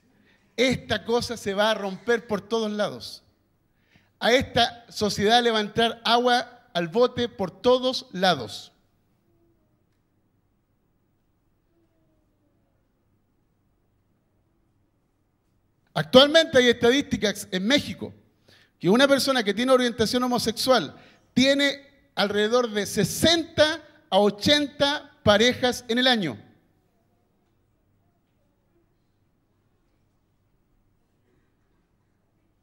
[0.56, 3.22] Esta cosa se va a romper por todos lados.
[4.18, 8.72] A esta sociedad le va a entrar agua al bote por todos lados.
[15.94, 18.12] Actualmente hay estadísticas en México
[18.80, 20.96] que una persona que tiene orientación homosexual
[21.32, 21.80] tiene
[22.16, 23.80] alrededor de 60
[24.10, 26.36] a 80 parejas en el año.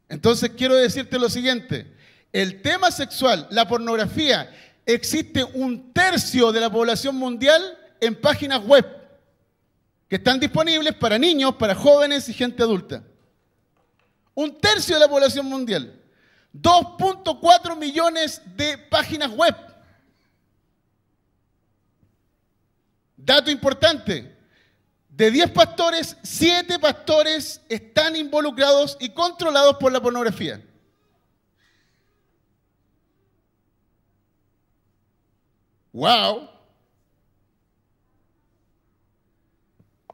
[0.10, 1.96] Entonces quiero decirte lo siguiente,
[2.34, 4.54] el tema sexual, la pornografía,
[4.86, 7.62] existe un tercio de la población mundial
[8.02, 8.86] en páginas web
[10.10, 13.06] que están disponibles para niños, para jóvenes y gente adulta.
[14.34, 16.00] Un tercio de la población mundial.
[16.54, 19.56] 2.4 millones de páginas web.
[23.16, 24.38] Dato importante.
[25.10, 30.64] De 10 pastores, 7 pastores están involucrados y controlados por la pornografía.
[35.92, 36.50] ¡Wow!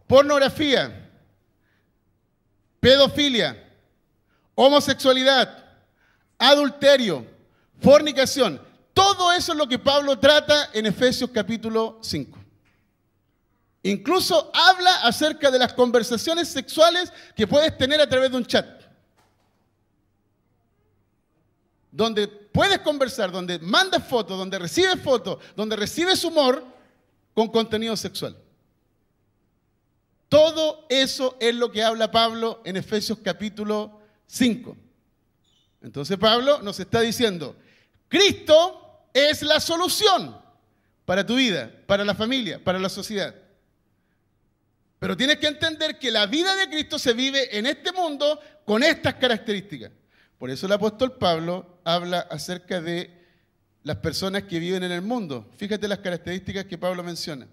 [0.08, 1.12] Pornografía,
[2.80, 3.66] pedofilia,
[4.58, 5.65] homosexualidad,
[6.39, 7.26] adulterio,
[7.80, 8.60] fornicación.
[8.91, 12.38] Todo eso es lo que Pablo trata en Efesios capítulo 5.
[13.84, 18.65] Incluso habla acerca de las conversaciones sexuales que puedes tener a través de un chat.
[21.91, 26.65] Donde puedes conversar, donde mandas fotos, donde recibes fotos, donde recibes humor
[27.36, 28.36] con contenido sexual.
[30.28, 33.96] Todo eso es lo que habla Pablo en Efesios capítulo
[34.27, 34.77] 5.
[35.81, 37.55] Entonces Pablo nos está diciendo,
[38.07, 40.37] Cristo es la solución
[41.05, 43.33] para tu vida, para la familia, para la sociedad.
[44.99, 48.83] Pero tienes que entender que la vida de Cristo se vive en este mundo con
[48.83, 49.91] estas características.
[50.37, 53.17] Por eso el apóstol Pablo habla acerca de
[53.83, 55.49] las personas que viven en el mundo.
[55.57, 57.47] Fíjate las características que Pablo menciona.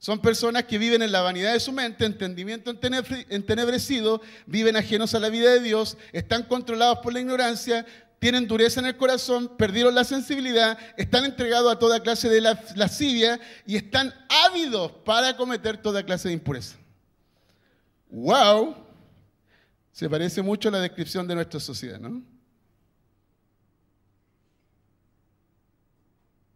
[0.00, 5.20] Son personas que viven en la vanidad de su mente, entendimiento entenebrecido, viven ajenos a
[5.20, 7.84] la vida de Dios, están controlados por la ignorancia,
[8.18, 13.38] tienen dureza en el corazón, perdieron la sensibilidad, están entregados a toda clase de lascivia
[13.66, 14.14] y están
[14.46, 16.78] ávidos para cometer toda clase de impureza.
[18.08, 18.76] ¡Wow!
[19.92, 22.22] Se parece mucho a la descripción de nuestra sociedad, ¿no?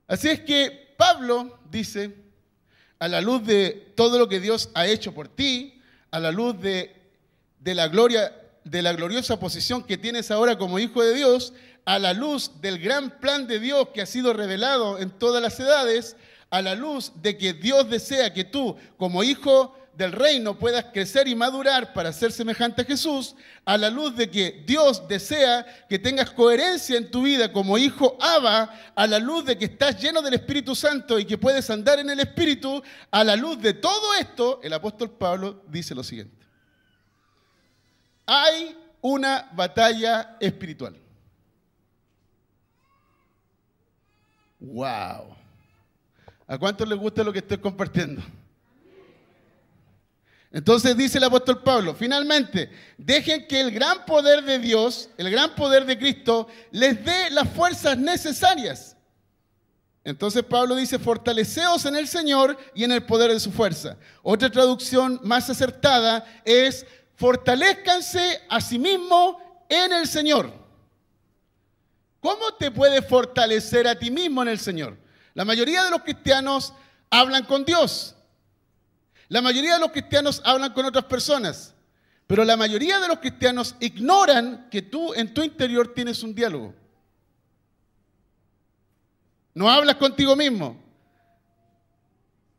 [0.07, 2.23] Así es que Pablo dice,
[2.98, 5.80] a la luz de todo lo que Dios ha hecho por ti,
[6.11, 6.94] a la luz de,
[7.64, 8.33] la gloria,
[8.64, 11.52] de la gloriosa posición que tienes ahora como hijo de Dios,
[11.85, 15.59] a la luz del gran plan de Dios que ha sido revelado en todas las
[15.61, 16.16] edades,
[16.50, 21.28] a la luz de que Dios desea que tú, como hijo del reino puedas crecer
[21.28, 25.98] y madurar para ser semejante a Jesús, a la luz de que Dios desea que
[25.98, 30.20] tengas coherencia en tu vida como hijo Abba, a la luz de que estás lleno
[30.22, 34.14] del Espíritu Santo y que puedes andar en el Espíritu, a la luz de todo
[34.14, 36.44] esto, el apóstol Pablo dice lo siguiente.
[38.26, 40.96] Hay una batalla espiritual.
[44.61, 45.37] Wow.
[46.46, 48.22] ¿A cuántos les gusta lo que estoy compartiendo?
[50.54, 55.56] Entonces dice el apóstol Pablo, finalmente, dejen que el gran poder de Dios, el gran
[55.56, 58.96] poder de Cristo, les dé las fuerzas necesarias.
[60.04, 63.96] Entonces Pablo dice, fortaleceos en el Señor y en el poder de su fuerza.
[64.22, 66.86] Otra traducción más acertada es,
[67.16, 70.52] fortalezcanse a sí mismo en el Señor.
[72.20, 74.96] ¿Cómo te puedes fortalecer a ti mismo en el Señor?
[75.34, 76.72] La mayoría de los cristianos
[77.10, 78.13] hablan con Dios.
[79.28, 81.74] La mayoría de los cristianos hablan con otras personas.
[82.26, 86.74] Pero la mayoría de los cristianos ignoran que tú en tu interior tienes un diálogo.
[89.54, 90.82] No hablas contigo mismo.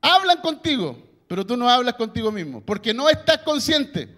[0.02, 0.98] Hablan contigo,
[1.28, 4.16] pero tú no hablas contigo mismo, porque no estás consciente.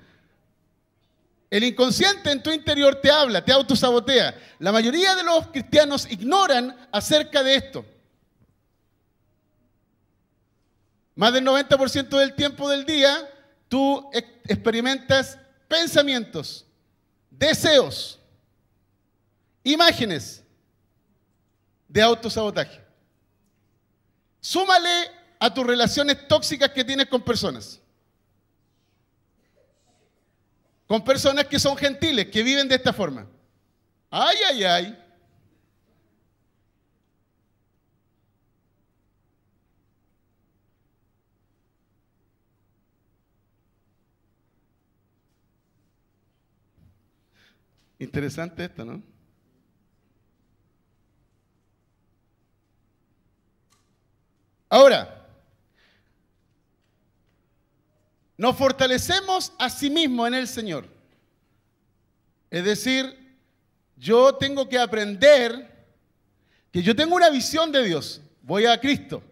[1.50, 4.38] El inconsciente en tu interior te habla, te autosabotea.
[4.60, 7.86] La mayoría de los cristianos ignoran acerca de esto.
[11.18, 13.28] Más del 90% del tiempo del día
[13.68, 14.08] tú
[14.46, 15.36] experimentas
[15.68, 16.64] pensamientos,
[17.32, 18.20] deseos,
[19.64, 20.44] imágenes
[21.88, 22.86] de autosabotaje.
[24.40, 27.82] Súmale a tus relaciones tóxicas que tienes con personas.
[30.86, 33.28] Con personas que son gentiles, que viven de esta forma.
[34.12, 35.04] Ay, ay, ay.
[48.00, 49.02] Interesante esto, ¿no?
[54.70, 55.26] Ahora,
[58.38, 60.88] nos fortalecemos a sí mismo en el Señor.
[62.52, 63.38] Es decir,
[63.96, 65.76] yo tengo que aprender
[66.72, 68.22] que yo tengo una visión de Dios.
[68.42, 69.24] Voy a Cristo.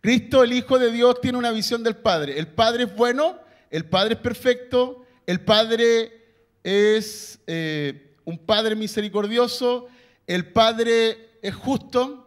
[0.00, 2.38] Cristo, el Hijo de Dios, tiene una visión del Padre.
[2.38, 3.38] El Padre es bueno,
[3.70, 6.23] el Padre es perfecto, el Padre
[6.64, 9.86] es eh, un Padre misericordioso,
[10.26, 12.26] el Padre es justo,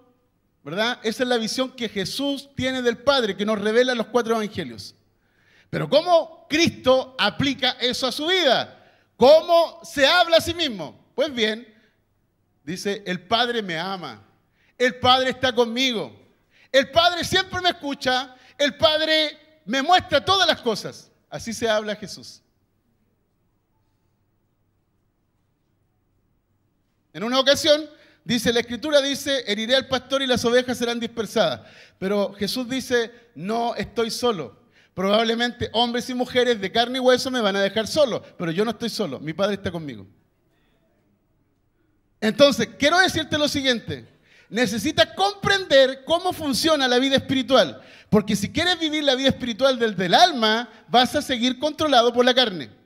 [0.63, 1.00] ¿verdad?
[1.04, 4.95] Esa es la visión que Jesús tiene del Padre, que nos revela los cuatro evangelios.
[5.69, 8.73] Pero ¿cómo Cristo aplica eso a su vida?
[9.17, 11.04] ¿Cómo se habla a sí mismo?
[11.15, 11.67] Pues bien,
[12.63, 14.21] dice, el Padre me ama,
[14.78, 16.15] el Padre está conmigo,
[16.71, 21.12] el Padre siempre me escucha, el Padre me muestra todas las cosas.
[21.30, 22.41] Así se habla Jesús.
[27.17, 27.84] En una ocasión,
[28.23, 31.62] dice, la escritura dice, heriré al pastor y las ovejas serán dispersadas.
[31.97, 34.56] Pero Jesús dice, no estoy solo.
[34.93, 38.63] Probablemente hombres y mujeres de carne y hueso me van a dejar solo, pero yo
[38.63, 40.06] no estoy solo, mi Padre está conmigo.
[42.21, 44.08] Entonces, quiero decirte lo siguiente,
[44.47, 50.06] necesitas comprender cómo funciona la vida espiritual, porque si quieres vivir la vida espiritual desde
[50.06, 52.76] el alma, vas a seguir controlado por la carne.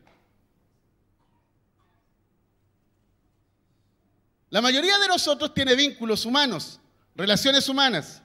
[4.52, 6.80] La mayoría de nosotros tiene vínculos humanos,
[7.16, 8.22] relaciones humanas,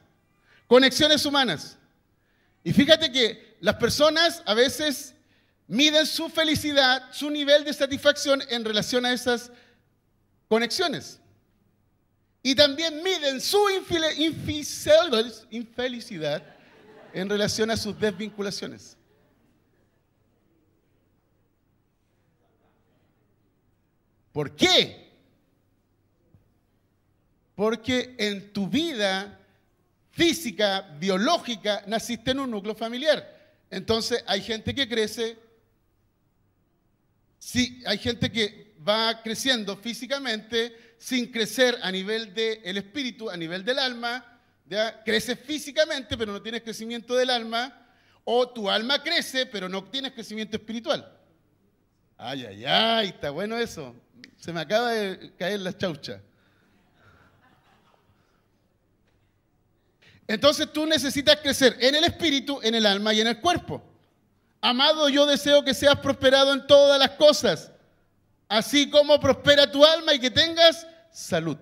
[0.66, 1.78] conexiones humanas.
[2.64, 5.14] Y fíjate que las personas a veces
[5.68, 9.52] miden su felicidad, su nivel de satisfacción en relación a esas
[10.48, 11.20] conexiones.
[12.42, 13.70] Y también miden su
[15.50, 16.42] infelicidad
[17.12, 18.96] en relación a sus desvinculaciones.
[24.32, 25.05] ¿Por qué?
[27.56, 29.40] Porque en tu vida
[30.12, 33.34] física, biológica, naciste en un núcleo familiar.
[33.70, 35.36] Entonces hay gente que crece,
[37.38, 43.64] sí, hay gente que va creciendo físicamente sin crecer a nivel del espíritu, a nivel
[43.64, 44.40] del alma.
[44.66, 45.02] ¿ya?
[45.02, 47.86] Creces físicamente, pero no tienes crecimiento del alma.
[48.24, 51.12] O tu alma crece, pero no tienes crecimiento espiritual.
[52.16, 53.94] Ay, ay, ay, está bueno eso.
[54.36, 56.20] Se me acaba de caer la chaucha.
[60.28, 63.82] Entonces tú necesitas crecer en el espíritu, en el alma y en el cuerpo.
[64.60, 67.70] Amado, yo deseo que seas prosperado en todas las cosas,
[68.48, 71.56] así como prospera tu alma y que tengas salud.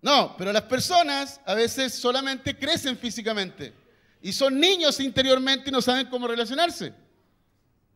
[0.00, 3.74] No, pero las personas a veces solamente crecen físicamente
[4.22, 6.92] y son niños interiormente y no saben cómo relacionarse.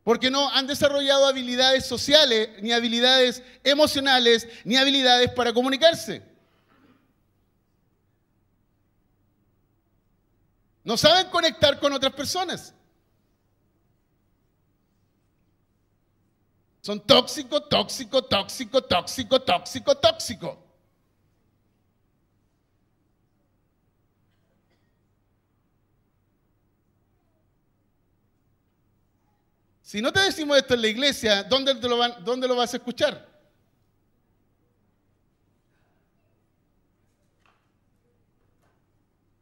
[0.03, 6.30] Porque no han desarrollado habilidades sociales, ni habilidades emocionales, ni habilidades para comunicarse.
[10.83, 12.75] No saben conectar con otras personas.
[16.81, 20.59] Son tóxico, tóxico, tóxico, tóxico, tóxico, tóxico.
[29.83, 33.30] Si no te decimos esto en la iglesia, ¿dónde, lo, dónde lo vas a escuchar?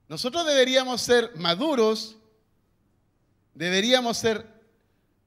[0.09, 2.17] Nosotros deberíamos ser maduros,
[3.53, 4.47] deberíamos ser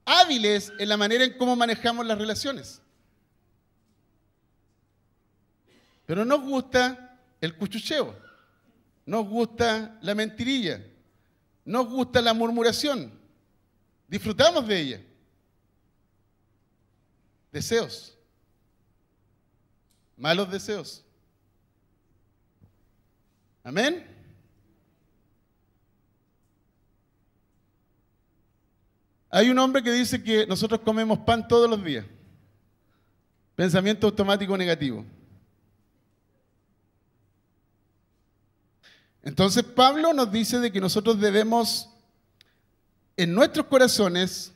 [0.06, 2.82] hábiles en la manera en cómo manejamos las relaciones.
[6.08, 8.16] Pero nos gusta el cuchucheo,
[9.06, 10.84] nos gusta la mentirilla,
[11.64, 13.12] nos gusta la murmuración,
[14.08, 15.02] disfrutamos de ella.
[17.52, 18.18] Deseos,
[20.18, 21.04] malos deseos.
[23.64, 24.11] Amén.
[29.32, 32.06] Hay un hombre que dice que nosotros comemos pan todos los días.
[33.56, 35.06] Pensamiento automático negativo.
[39.24, 41.90] Entonces Pablo nos dice de que nosotros debemos
[43.16, 44.52] en nuestros corazones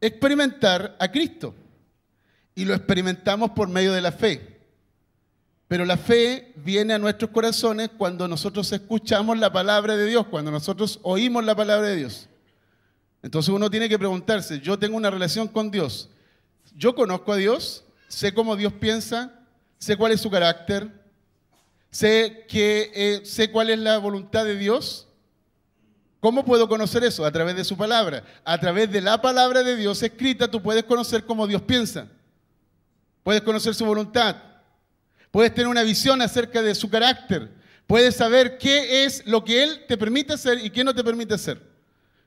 [0.00, 1.54] experimentar a Cristo.
[2.54, 4.60] Y lo experimentamos por medio de la fe.
[5.68, 10.50] Pero la fe viene a nuestros corazones cuando nosotros escuchamos la palabra de Dios, cuando
[10.50, 12.29] nosotros oímos la palabra de Dios.
[13.22, 16.08] Entonces uno tiene que preguntarse, yo tengo una relación con Dios,
[16.74, 19.32] yo conozco a Dios, sé cómo Dios piensa,
[19.78, 20.90] sé cuál es su carácter,
[21.90, 25.06] sé, que, eh, sé cuál es la voluntad de Dios.
[26.20, 27.24] ¿Cómo puedo conocer eso?
[27.24, 28.24] A través de su palabra.
[28.44, 32.08] A través de la palabra de Dios escrita tú puedes conocer cómo Dios piensa.
[33.22, 34.36] Puedes conocer su voluntad.
[35.30, 37.50] Puedes tener una visión acerca de su carácter.
[37.86, 41.34] Puedes saber qué es lo que Él te permite hacer y qué no te permite
[41.34, 41.69] hacer.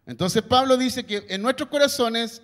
[0.06, 2.42] Entonces Pablo dice que en nuestros corazones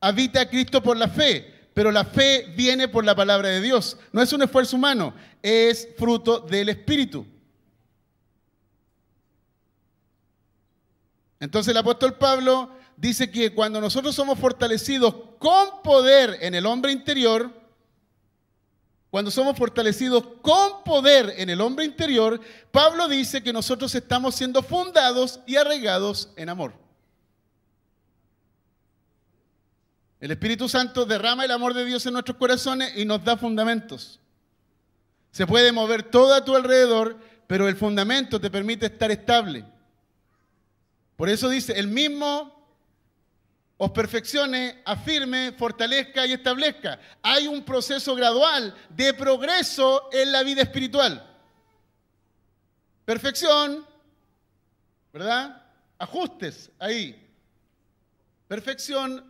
[0.00, 3.96] habita Cristo por la fe, pero la fe viene por la palabra de Dios.
[4.12, 7.26] No es un esfuerzo humano, es fruto del Espíritu.
[11.40, 16.92] Entonces el apóstol Pablo dice que cuando nosotros somos fortalecidos con poder en el hombre
[16.92, 17.52] interior,
[19.10, 22.40] cuando somos fortalecidos con poder en el hombre interior,
[22.70, 26.87] Pablo dice que nosotros estamos siendo fundados y arraigados en amor.
[30.20, 34.18] El Espíritu Santo derrama el amor de Dios en nuestros corazones y nos da fundamentos.
[35.30, 39.64] Se puede mover todo a tu alrededor, pero el fundamento te permite estar estable.
[41.16, 42.58] Por eso dice, el mismo
[43.76, 46.98] os perfeccione, afirme, fortalezca y establezca.
[47.22, 51.24] Hay un proceso gradual de progreso en la vida espiritual.
[53.04, 53.86] Perfección,
[55.12, 55.62] ¿verdad?
[55.96, 57.24] Ajustes ahí.
[58.48, 59.27] Perfección,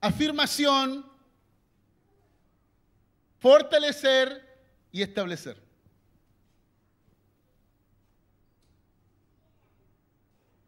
[0.00, 1.04] afirmación,
[3.38, 4.46] fortalecer
[4.90, 5.60] y establecer.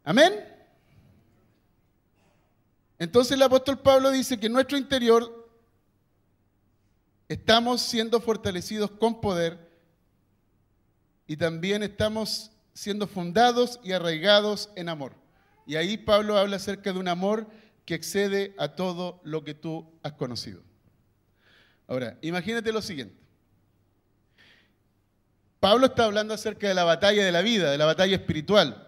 [0.03, 0.53] Amén.
[2.99, 5.49] Entonces el apóstol Pablo dice que en nuestro interior
[7.27, 9.71] estamos siendo fortalecidos con poder
[11.25, 15.13] y también estamos siendo fundados y arraigados en amor.
[15.65, 17.47] Y ahí Pablo habla acerca de un amor
[17.85, 20.61] que excede a todo lo que tú has conocido.
[21.87, 23.23] Ahora, imagínate lo siguiente.
[25.59, 28.87] Pablo está hablando acerca de la batalla de la vida, de la batalla espiritual.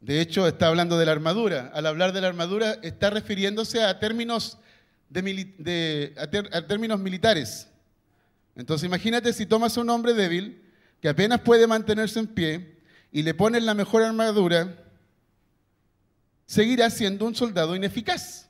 [0.00, 1.70] De hecho, está hablando de la armadura.
[1.74, 4.58] Al hablar de la armadura, está refiriéndose a términos,
[5.08, 7.68] de, a términos militares.
[8.56, 10.62] Entonces, imagínate si tomas a un hombre débil
[11.00, 12.78] que apenas puede mantenerse en pie
[13.12, 14.85] y le pones la mejor armadura,
[16.46, 18.48] seguirá siendo un soldado ineficaz.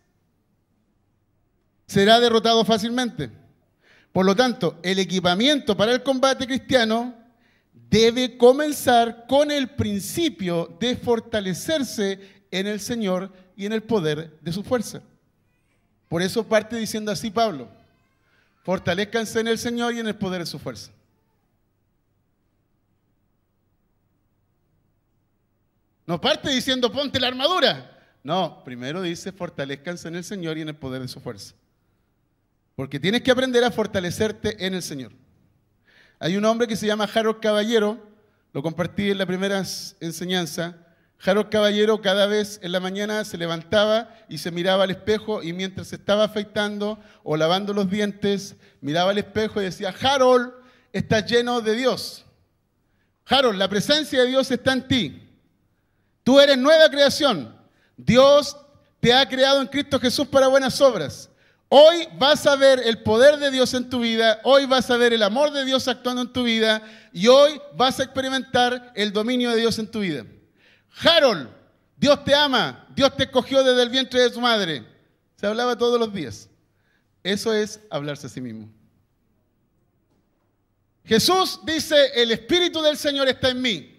[1.86, 3.30] Será derrotado fácilmente.
[4.12, 7.14] Por lo tanto, el equipamiento para el combate cristiano
[7.72, 12.20] debe comenzar con el principio de fortalecerse
[12.50, 15.02] en el Señor y en el poder de su fuerza.
[16.08, 17.68] Por eso parte diciendo así Pablo,
[18.62, 20.90] fortalezcanse en el Señor y en el poder de su fuerza.
[26.06, 27.92] No parte diciendo ponte la armadura.
[28.22, 31.54] No, primero dice fortalezcanse en el Señor y en el poder de su fuerza.
[32.76, 35.12] Porque tienes que aprender a fortalecerte en el Señor.
[36.18, 37.98] Hay un hombre que se llama Harold Caballero,
[38.52, 39.58] lo compartí en la primera
[40.00, 40.76] enseñanza.
[41.24, 45.52] Harold Caballero cada vez en la mañana se levantaba y se miraba al espejo y
[45.52, 50.52] mientras se estaba afeitando o lavando los dientes, miraba al espejo y decía, Harold,
[50.92, 52.24] estás lleno de Dios.
[53.26, 55.25] Harold, la presencia de Dios está en ti.
[56.26, 57.56] Tú eres nueva creación.
[57.96, 58.56] Dios
[58.98, 61.30] te ha creado en Cristo Jesús para buenas obras.
[61.68, 65.12] Hoy vas a ver el poder de Dios en tu vida, hoy vas a ver
[65.12, 69.50] el amor de Dios actuando en tu vida y hoy vas a experimentar el dominio
[69.50, 70.26] de Dios en tu vida.
[71.00, 71.48] Harold,
[71.96, 74.84] Dios te ama, Dios te escogió desde el vientre de su madre.
[75.36, 76.48] Se hablaba todos los días.
[77.22, 78.68] Eso es hablarse a sí mismo.
[81.04, 83.95] Jesús dice, el Espíritu del Señor está en mí.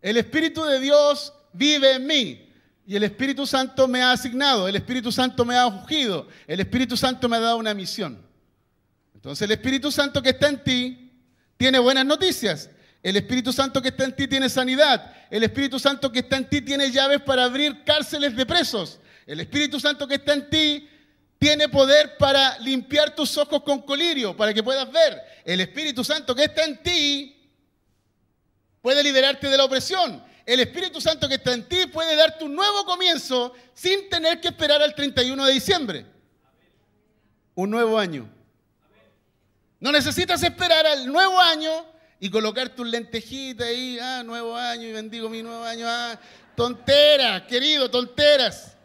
[0.00, 2.44] El Espíritu de Dios vive en mí.
[2.86, 6.96] Y el Espíritu Santo me ha asignado, el Espíritu Santo me ha ungido, el Espíritu
[6.96, 8.26] Santo me ha dado una misión.
[9.14, 11.12] Entonces el Espíritu Santo que está en ti
[11.58, 12.70] tiene buenas noticias.
[13.02, 15.12] El Espíritu Santo que está en ti tiene sanidad.
[15.30, 19.00] El Espíritu Santo que está en ti tiene llaves para abrir cárceles de presos.
[19.26, 20.88] El Espíritu Santo que está en ti
[21.38, 25.20] tiene poder para limpiar tus ojos con colirio, para que puedas ver.
[25.44, 27.37] El Espíritu Santo que está en ti
[28.82, 30.22] puede liberarte de la opresión.
[30.46, 34.48] El Espíritu Santo que está en ti puede darte un nuevo comienzo sin tener que
[34.48, 36.06] esperar al 31 de diciembre.
[37.54, 38.28] Un nuevo año.
[39.80, 41.70] No necesitas esperar al nuevo año
[42.18, 46.18] y colocar tus lentejitas ahí, ah, nuevo año y bendigo mi nuevo año, ah,
[46.56, 48.76] tonteras, querido, tonteras.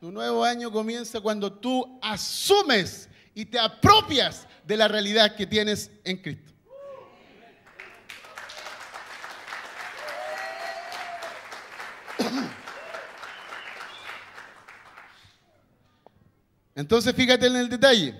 [0.00, 5.90] Tu nuevo año comienza cuando tú asumes y te apropias de la realidad que tienes
[6.04, 6.52] en Cristo.
[16.74, 18.14] Entonces fíjate en el detalle.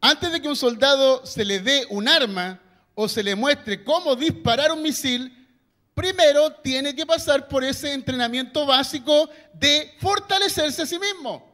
[0.00, 2.60] Antes de que un soldado se le dé un arma
[2.94, 5.48] o se le muestre cómo disparar un misil,
[5.94, 11.48] primero tiene que pasar por ese entrenamiento básico de fortalecerse a sí mismo.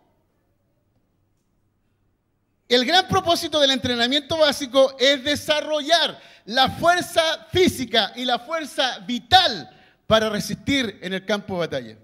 [2.69, 9.76] El gran propósito del entrenamiento básico es desarrollar la fuerza física y la fuerza vital
[10.07, 11.99] para resistir en el campo de batalla.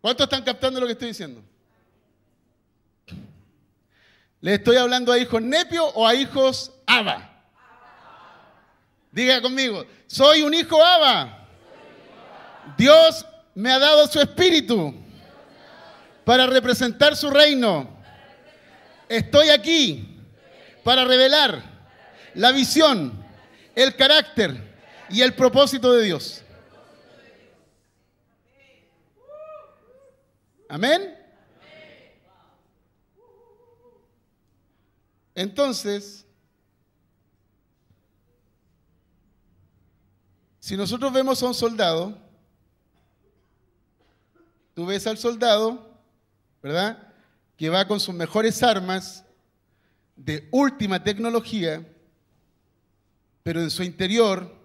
[0.00, 1.42] ¿Cuántos están captando lo que estoy diciendo?
[4.40, 7.30] ¿Le estoy hablando a hijos Nepio o a hijos Aba?
[9.10, 11.46] Diga conmigo, soy un hijo Abba.
[12.76, 14.94] Dios me ha dado su espíritu
[16.24, 17.88] para representar su reino.
[19.08, 20.18] Estoy aquí
[20.82, 21.62] para revelar
[22.34, 23.24] la visión,
[23.74, 24.73] el carácter
[25.10, 26.42] y el propósito de Dios.
[30.68, 31.16] Amén.
[35.34, 36.24] Entonces,
[40.64, 42.16] Si nosotros vemos a un soldado,
[44.72, 45.94] tú ves al soldado,
[46.62, 47.12] ¿verdad?
[47.58, 49.26] Que va con sus mejores armas
[50.16, 51.86] de última tecnología,
[53.42, 54.56] pero en su interior,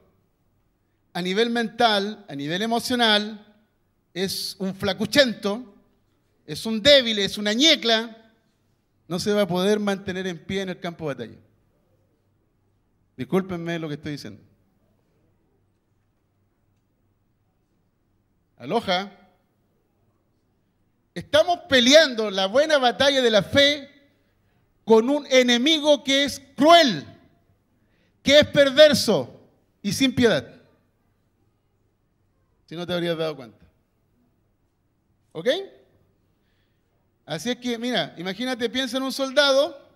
[1.20, 3.46] a nivel mental, a nivel emocional,
[4.14, 5.76] es un flacuchento,
[6.46, 8.32] es un débil, es una ñecla,
[9.06, 11.38] no se va a poder mantener en pie en el campo de batalla.
[13.18, 14.42] Discúlpenme lo que estoy diciendo.
[18.56, 19.12] Aloja.
[21.14, 23.90] Estamos peleando la buena batalla de la fe
[24.86, 27.06] con un enemigo que es cruel,
[28.24, 29.38] que es perverso
[29.82, 30.59] y sin piedad.
[32.70, 33.66] Si no te habrías dado cuenta.
[35.32, 35.48] ¿Ok?
[37.26, 39.90] Así es que, mira, imagínate, piensa en un soldado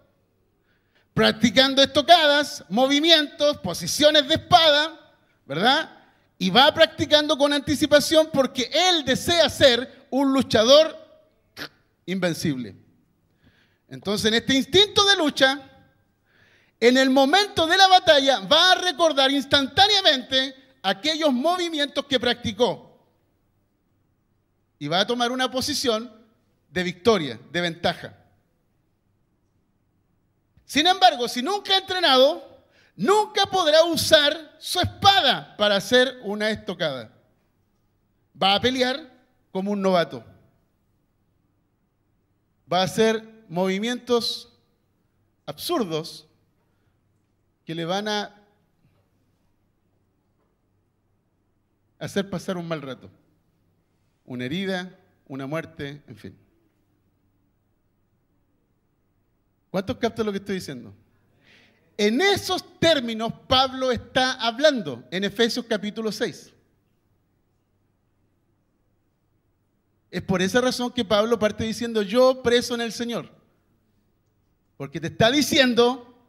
[1.14, 5.14] practicando estocadas, movimientos, posiciones de espada,
[5.46, 6.00] ¿verdad?
[6.40, 10.98] y va practicando con anticipación porque él desea ser un luchador
[12.08, 12.76] invencible.
[13.88, 15.62] Entonces, en este instinto de lucha,
[16.80, 22.94] en el momento de la batalla, va a recordar instantáneamente aquellos movimientos que practicó
[24.78, 26.12] y va a tomar una posición
[26.70, 28.18] de victoria, de ventaja.
[30.66, 32.62] Sin embargo, si nunca ha entrenado,
[32.96, 37.12] nunca podrá usar su espada para hacer una estocada.
[38.42, 39.10] Va a pelear
[39.52, 40.24] como un novato.
[42.72, 44.52] Va a hacer movimientos
[45.46, 46.28] absurdos
[47.66, 48.43] que le van a
[52.04, 53.10] hacer pasar un mal rato.
[54.26, 56.38] Una herida, una muerte, en fin.
[59.70, 60.94] ¿Cuántos captan lo que estoy diciendo?
[61.98, 66.52] En esos términos Pablo está hablando en Efesios capítulo 6.
[70.12, 73.30] Es por esa razón que Pablo parte diciendo, yo preso en el Señor.
[74.76, 76.22] Porque te está diciendo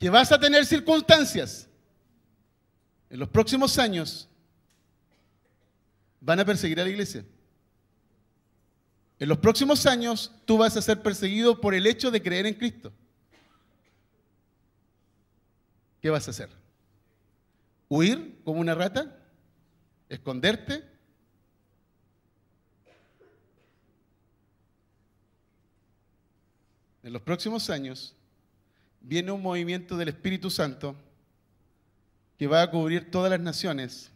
[0.00, 1.68] que vas a tener circunstancias
[3.08, 4.28] en los próximos años,
[6.20, 7.24] van a perseguir a la iglesia.
[9.18, 12.54] En los próximos años tú vas a ser perseguido por el hecho de creer en
[12.54, 12.92] Cristo.
[16.00, 16.48] ¿qué vas a hacer?
[17.88, 19.16] ¿Huir como una rata?
[20.08, 20.84] ¿Esconderte?
[27.02, 28.14] En los próximos años
[29.00, 30.94] viene un movimiento del Espíritu Santo
[32.36, 34.10] que va a cubrir todas las naciones.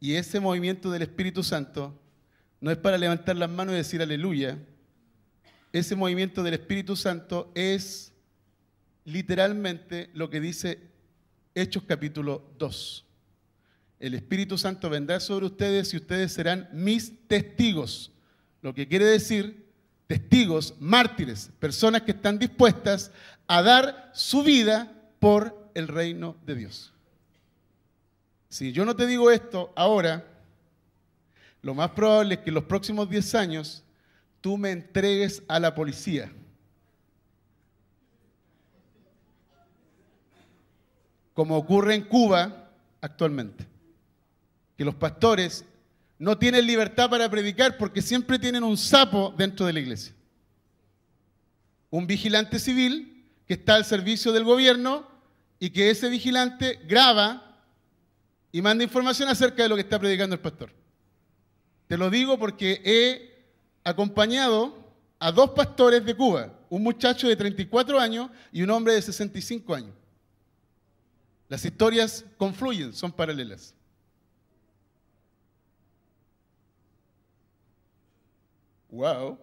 [0.00, 1.98] Y ese movimiento del Espíritu Santo
[2.60, 4.58] no es para levantar las manos y decir aleluya.
[5.72, 8.12] Ese movimiento del Espíritu Santo es
[9.04, 10.80] literalmente lo que dice
[11.54, 13.04] Hechos capítulo 2.
[14.00, 18.12] El Espíritu Santo vendrá sobre ustedes y ustedes serán mis testigos.
[18.62, 19.66] Lo que quiere decir
[20.06, 23.10] testigos, mártires, personas que están dispuestas
[23.46, 26.92] a dar su vida por el reino de Dios.
[28.48, 30.24] Si yo no te digo esto ahora,
[31.62, 33.84] lo más probable es que en los próximos 10 años
[34.40, 36.32] tú me entregues a la policía.
[41.34, 42.70] Como ocurre en Cuba
[43.00, 43.66] actualmente.
[44.76, 45.64] Que los pastores
[46.18, 50.14] no tienen libertad para predicar porque siempre tienen un sapo dentro de la iglesia.
[51.90, 55.06] Un vigilante civil que está al servicio del gobierno
[55.60, 57.47] y que ese vigilante graba
[58.50, 60.70] y manda información acerca de lo que está predicando el pastor.
[61.86, 63.44] Te lo digo porque he
[63.84, 64.76] acompañado
[65.18, 69.74] a dos pastores de Cuba, un muchacho de 34 años y un hombre de 65
[69.74, 69.94] años.
[71.48, 73.74] Las historias confluyen, son paralelas.
[78.90, 79.38] Wow.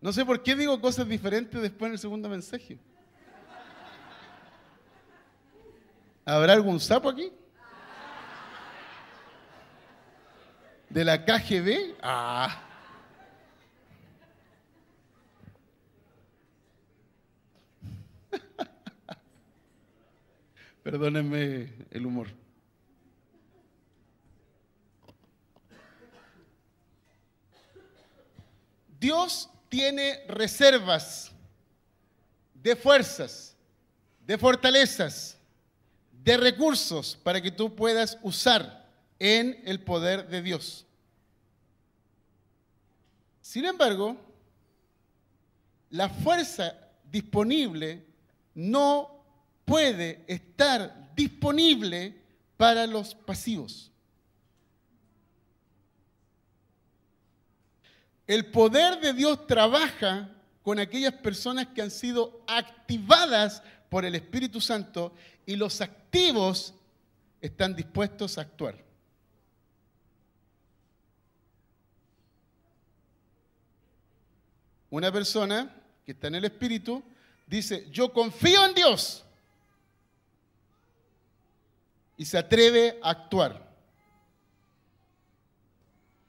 [0.00, 2.78] No sé por qué digo cosas diferentes después en el segundo mensaje.
[6.24, 7.30] ¿Habrá algún sapo aquí?
[10.88, 11.96] ¿De la KGB?
[12.02, 12.62] Ah.
[20.82, 22.28] Perdónenme el humor.
[28.98, 31.32] Dios tiene reservas
[32.52, 33.56] de fuerzas,
[34.26, 35.38] de fortalezas,
[36.12, 38.86] de recursos para que tú puedas usar
[39.18, 40.84] en el poder de Dios.
[43.40, 44.16] Sin embargo,
[45.90, 46.76] la fuerza
[47.10, 48.04] disponible
[48.54, 49.24] no
[49.64, 52.14] puede estar disponible
[52.56, 53.90] para los pasivos.
[58.30, 60.30] El poder de Dios trabaja
[60.62, 65.12] con aquellas personas que han sido activadas por el Espíritu Santo
[65.44, 66.72] y los activos
[67.40, 68.76] están dispuestos a actuar.
[74.90, 75.74] Una persona
[76.06, 77.02] que está en el Espíritu
[77.48, 79.24] dice, yo confío en Dios
[82.16, 83.74] y se atreve a actuar.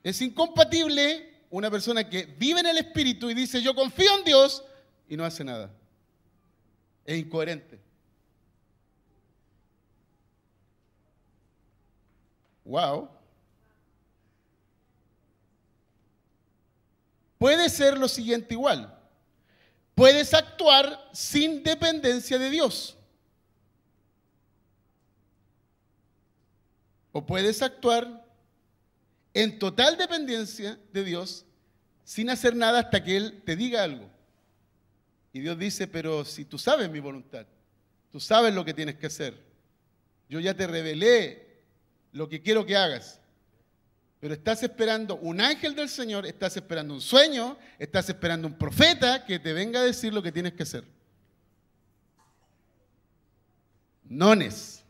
[0.02, 4.64] Es incompatible una persona que vive en el Espíritu y dice, yo confío en Dios
[5.08, 5.70] y no hace nada.
[7.06, 7.80] Es incoherente.
[12.64, 13.10] Wow.
[17.38, 18.98] Puede ser lo siguiente igual.
[19.94, 22.98] Puedes actuar sin dependencia de Dios.
[27.12, 28.21] O puedes actuar
[29.34, 31.46] en total dependencia de Dios
[32.04, 34.10] sin hacer nada hasta que Él te diga algo.
[35.34, 37.46] Y Dios dice, pero si tú sabes mi voluntad,
[38.12, 39.38] tú sabes lo que tienes que hacer,
[40.28, 41.62] yo ya te revelé
[42.12, 43.22] lo que quiero que hagas,
[44.20, 49.26] pero estás esperando un ángel del Señor, estás esperando un sueño, estás esperando un profeta
[49.26, 50.84] que te venga a decir lo que tienes que hacer.
[54.04, 54.81] Nones.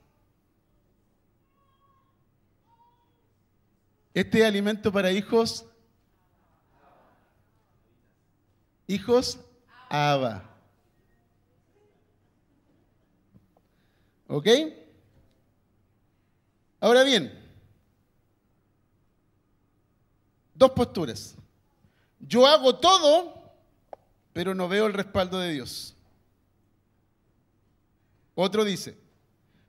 [4.13, 5.65] Este alimento para hijos,
[8.87, 9.39] hijos
[9.89, 10.49] Abba.
[14.27, 14.47] ¿Ok?
[16.79, 17.31] Ahora bien,
[20.53, 21.35] dos posturas.
[22.19, 23.53] Yo hago todo,
[24.33, 25.95] pero no veo el respaldo de Dios.
[28.35, 28.97] Otro dice,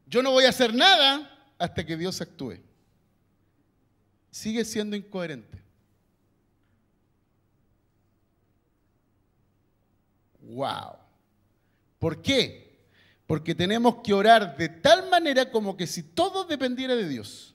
[0.07, 2.59] yo no voy a hacer nada hasta que Dios actúe
[4.33, 5.62] sigue siendo incoherente.
[10.41, 10.97] Wow.
[12.01, 12.80] ¿Por qué?
[13.26, 17.55] Porque tenemos que orar de tal manera como que si todo dependiera de Dios.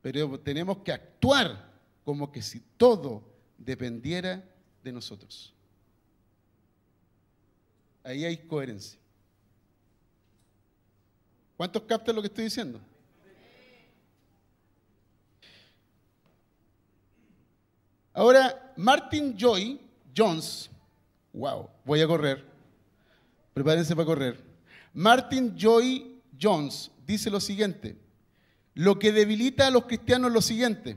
[0.00, 1.70] Pero tenemos que actuar
[2.04, 3.22] como que si todo
[3.58, 4.42] dependiera
[4.82, 5.52] de nosotros.
[8.02, 8.98] ahí hay coherencia.
[11.56, 12.80] ¿Cuántos captan lo que estoy diciendo?
[18.12, 19.80] Ahora, Martin Joy
[20.16, 20.68] Jones,
[21.32, 22.44] wow, voy a correr,
[23.54, 24.42] prepárense para correr.
[24.92, 27.96] Martin Joy Jones dice lo siguiente,
[28.74, 30.96] lo que debilita a los cristianos es lo siguiente,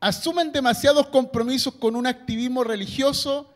[0.00, 3.52] asumen demasiados compromisos con un activismo religioso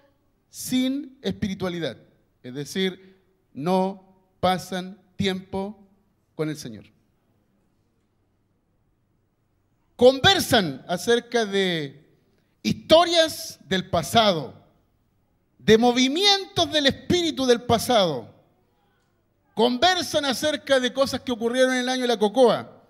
[0.51, 1.97] sin espiritualidad,
[2.43, 3.17] es decir,
[3.55, 4.05] no
[4.41, 5.79] pasan tiempo
[6.35, 6.85] con el Señor.
[9.97, 12.02] Conversan acerca de
[12.63, 14.55] historias del pasado,
[15.59, 18.33] de movimientos del espíritu del pasado.
[19.55, 22.83] Conversan acerca de cosas que ocurrieron en el año de la cocoa,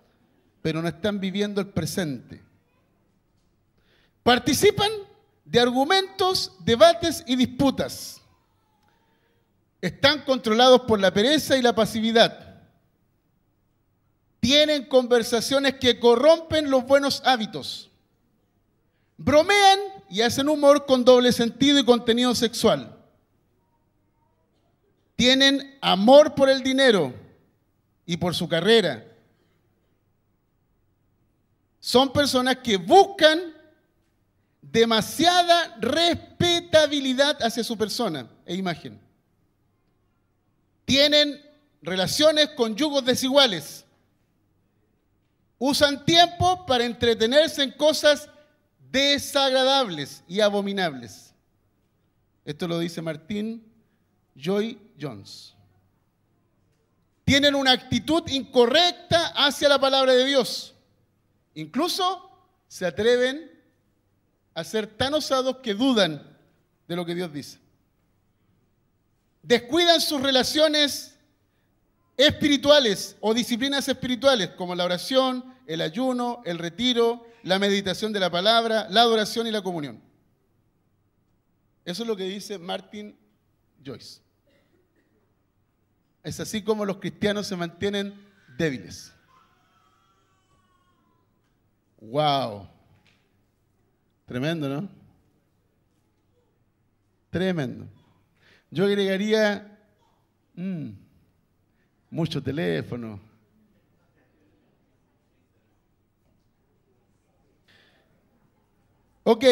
[0.60, 2.42] pero no están viviendo el presente.
[4.22, 4.90] Participan
[5.44, 8.20] de argumentos, debates y disputas.
[9.80, 12.62] Están controlados por la pereza y la pasividad.
[14.38, 17.91] Tienen conversaciones que corrompen los buenos hábitos
[19.24, 22.98] bromean y hacen humor con doble sentido y contenido sexual.
[25.16, 27.14] Tienen amor por el dinero
[28.04, 29.06] y por su carrera.
[31.78, 33.40] Son personas que buscan
[34.60, 39.00] demasiada respetabilidad hacia su persona e imagen.
[40.84, 41.40] Tienen
[41.80, 43.84] relaciones con yugos desiguales.
[45.58, 48.28] Usan tiempo para entretenerse en cosas
[48.92, 51.34] desagradables y abominables.
[52.44, 53.64] Esto lo dice Martín
[54.36, 55.54] Joy Jones.
[57.24, 60.74] Tienen una actitud incorrecta hacia la palabra de Dios.
[61.54, 62.30] Incluso
[62.68, 63.50] se atreven
[64.54, 66.36] a ser tan osados que dudan
[66.86, 67.58] de lo que Dios dice.
[69.42, 71.16] Descuidan sus relaciones
[72.16, 78.30] espirituales o disciplinas espirituales como la oración, el ayuno, el retiro, la meditación de la
[78.30, 80.00] palabra, la adoración y la comunión.
[81.84, 83.16] Eso es lo que dice Martin
[83.84, 84.20] Joyce.
[86.22, 88.14] Es así como los cristianos se mantienen
[88.56, 89.12] débiles.
[92.00, 92.68] ¡Wow!
[94.26, 94.88] Tremendo, ¿no?
[97.30, 97.86] Tremendo.
[98.70, 99.78] Yo agregaría
[100.54, 100.90] mm,
[102.10, 103.20] mucho teléfono,
[109.24, 109.44] Ok,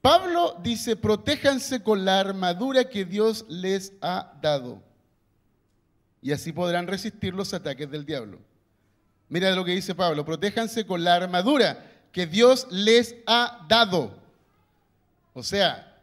[0.00, 4.82] Pablo dice, protéjanse con la armadura que Dios les ha dado.
[6.22, 8.38] Y así podrán resistir los ataques del diablo.
[9.28, 14.18] Mira lo que dice Pablo, protéjanse con la armadura que Dios les ha dado.
[15.34, 16.00] O sea,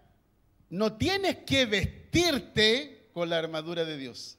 [0.70, 4.38] no tienes que vestirte con la armadura de Dios.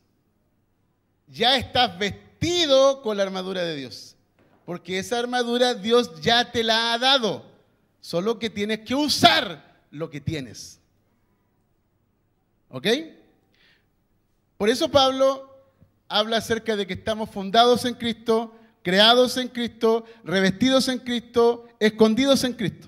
[1.27, 4.15] Ya estás vestido con la armadura de Dios.
[4.65, 7.56] Porque esa armadura Dios ya te la ha dado.
[8.07, 10.79] Solo que tienes que usar lo que tienes.
[12.69, 12.87] ¿Ok?
[14.57, 15.53] Por eso Pablo
[16.07, 18.55] habla acerca de que estamos fundados en Cristo,
[18.85, 22.87] creados en Cristo, revestidos en Cristo, escondidos en Cristo.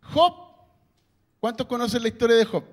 [0.00, 0.34] Job,
[1.40, 2.64] ¿cuántos conocen la historia de Job?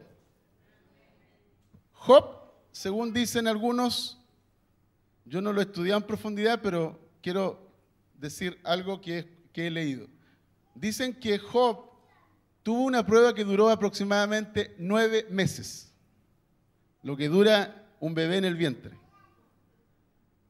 [1.92, 2.26] Job,
[2.72, 4.18] según dicen algunos,
[5.26, 7.72] yo no lo he estudiado en profundidad, pero quiero
[8.18, 10.08] decir algo que, he leído.
[10.74, 11.90] Dicen que Job
[12.64, 15.92] tuvo una prueba que duró aproximadamente nueve meses,
[17.04, 18.98] lo que dura un bebé en el vientre.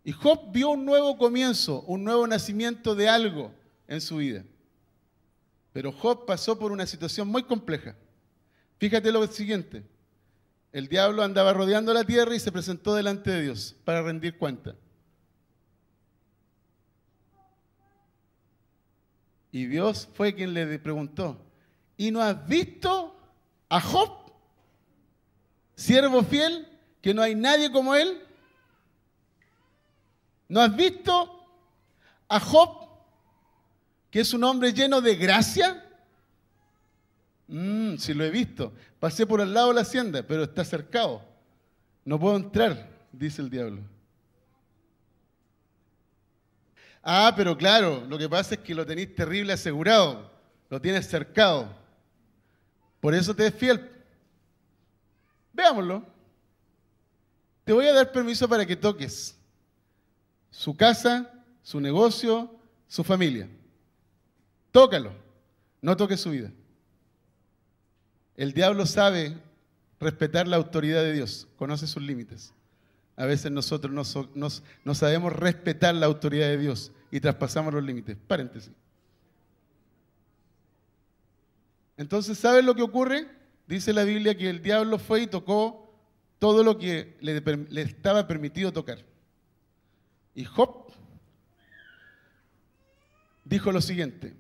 [0.04, 3.52] Y Job vio un nuevo comienzo, un nuevo nacimiento de algo
[3.88, 4.44] en su vida.
[5.74, 7.96] Pero Job pasó por una situación muy compleja.
[8.78, 9.84] Fíjate lo siguiente.
[10.72, 14.76] El diablo andaba rodeando la tierra y se presentó delante de Dios para rendir cuenta.
[19.52, 21.38] Y Dios fue quien le preguntó,
[21.98, 23.16] ¿y no has visto
[23.68, 24.32] a Job,
[25.76, 26.68] siervo fiel,
[27.02, 28.22] que no hay nadie como él?
[30.48, 31.48] ¿No has visto
[32.28, 32.88] a Job,
[34.12, 35.86] que es un hombre lleno de gracia?
[37.48, 38.74] Mm, sí lo he visto.
[39.00, 41.24] Pasé por al lado de la hacienda, pero está cercado.
[42.06, 43.82] No puedo entrar, dice el diablo.
[47.12, 50.30] Ah, pero claro, lo que pasa es que lo tenéis terrible asegurado,
[50.70, 51.76] lo tienes cercado.
[53.00, 53.90] Por eso te es fiel.
[55.52, 56.06] Veámoslo.
[57.64, 59.36] Te voy a dar permiso para que toques
[60.52, 61.34] su casa,
[61.64, 62.56] su negocio,
[62.88, 63.50] su familia.
[64.72, 65.12] Tócalo,
[65.82, 66.52] no toques su vida.
[68.36, 69.36] El diablo sabe
[70.00, 72.54] respetar la autoridad de Dios, conoce sus límites.
[73.16, 78.18] A veces nosotros no, sabemos respetar la autoridad de Dios y traspasamos los límites.
[78.28, 78.72] Paréntesis.
[81.98, 83.28] Entonces, ¿saben lo que ocurre?
[83.68, 85.94] Dice la Biblia que el diablo fue y tocó
[86.40, 89.04] todo lo que le, le estaba permitido tocar.
[90.34, 90.94] Y Job
[93.44, 94.34] dijo lo siguiente,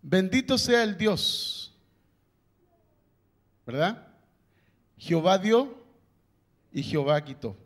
[0.00, 1.74] bendito sea el Dios,
[3.66, 4.06] ¿verdad?
[4.96, 5.76] Jehová dio
[6.72, 7.56] y Jehová quitó.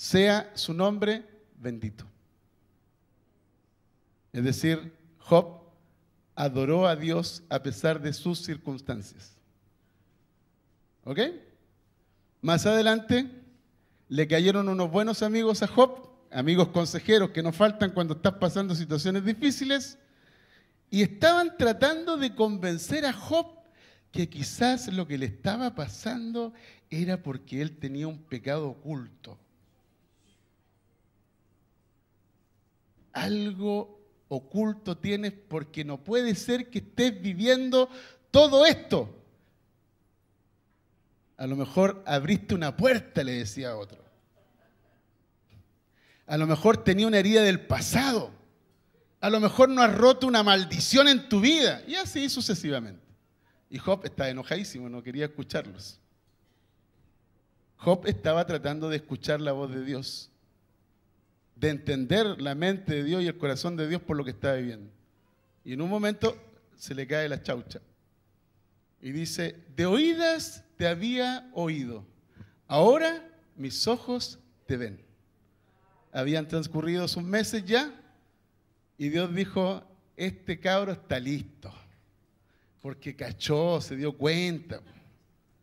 [0.00, 1.26] Sea su nombre
[1.58, 2.06] bendito.
[4.32, 5.60] Es decir, Job
[6.34, 9.36] adoró a Dios a pesar de sus circunstancias.
[11.04, 11.20] ¿Ok?
[12.40, 13.30] Más adelante
[14.08, 18.74] le cayeron unos buenos amigos a Job, amigos consejeros que nos faltan cuando estás pasando
[18.74, 19.98] situaciones difíciles,
[20.88, 23.48] y estaban tratando de convencer a Job
[24.12, 26.54] que quizás lo que le estaba pasando
[26.88, 29.38] era porque él tenía un pecado oculto.
[33.12, 37.88] Algo oculto tienes porque no puede ser que estés viviendo
[38.30, 39.16] todo esto.
[41.36, 44.04] A lo mejor abriste una puerta, le decía otro.
[46.26, 48.30] A lo mejor tenía una herida del pasado.
[49.20, 51.82] A lo mejor no has roto una maldición en tu vida.
[51.88, 53.02] Y así sucesivamente.
[53.68, 55.98] Y Job estaba enojadísimo, no quería escucharlos.
[57.76, 60.29] Job estaba tratando de escuchar la voz de Dios,
[61.60, 64.54] de entender la mente de Dios y el corazón de Dios por lo que estaba
[64.54, 64.90] viviendo.
[65.62, 66.36] Y en un momento
[66.74, 67.80] se le cae la chaucha.
[69.02, 72.06] Y dice, de oídas te había oído,
[72.66, 75.00] ahora mis ojos te ven.
[76.12, 77.94] Habían transcurrido sus meses ya
[78.96, 79.84] y Dios dijo,
[80.16, 81.72] este cabro está listo,
[82.80, 84.80] porque cachó, se dio cuenta.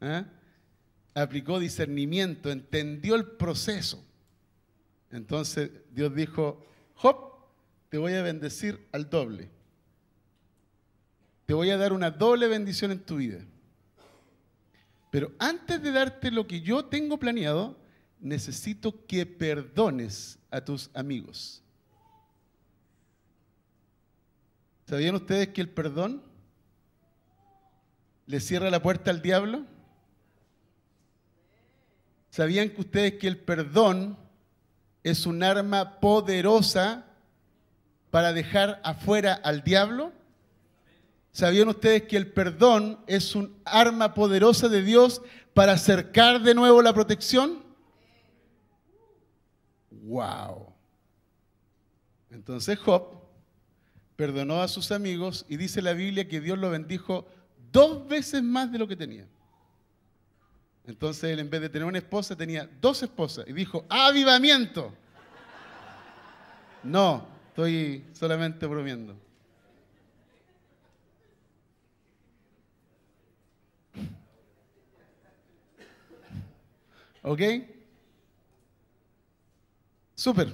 [0.02, 0.24] ¿eh?
[1.14, 4.07] aplicó discernimiento, entendió el proceso.
[5.12, 6.64] Entonces Dios dijo,
[6.96, 7.34] Job,
[7.90, 9.50] te voy a bendecir al doble.
[11.46, 13.40] Te voy a dar una doble bendición en tu vida.
[15.10, 17.78] Pero antes de darte lo que yo tengo planeado,
[18.20, 21.64] necesito que perdones a tus amigos.
[24.86, 26.24] ¿Sabían ustedes que el perdón
[28.26, 29.66] le cierra la puerta al diablo?
[32.30, 34.18] ¿Sabían que ustedes que el perdón
[35.10, 37.06] es un arma poderosa
[38.12, 40.12] para dejar afuera al diablo?
[41.32, 45.22] ¿Sabían ustedes que el perdón es un arma poderosa de Dios
[45.54, 47.64] para acercar de nuevo la protección?
[49.92, 50.74] ¡Wow!
[52.32, 53.22] Entonces Job
[54.16, 57.28] perdonó a sus amigos y dice la Biblia que Dios lo bendijo
[57.72, 59.28] dos veces más de lo que tenía.
[60.88, 64.94] Entonces él en vez de tener una esposa tenía dos esposas y dijo, avivamiento.
[66.82, 69.14] No, estoy solamente bromeando.
[77.22, 77.42] ¿Ok?
[80.16, 80.54] Súper.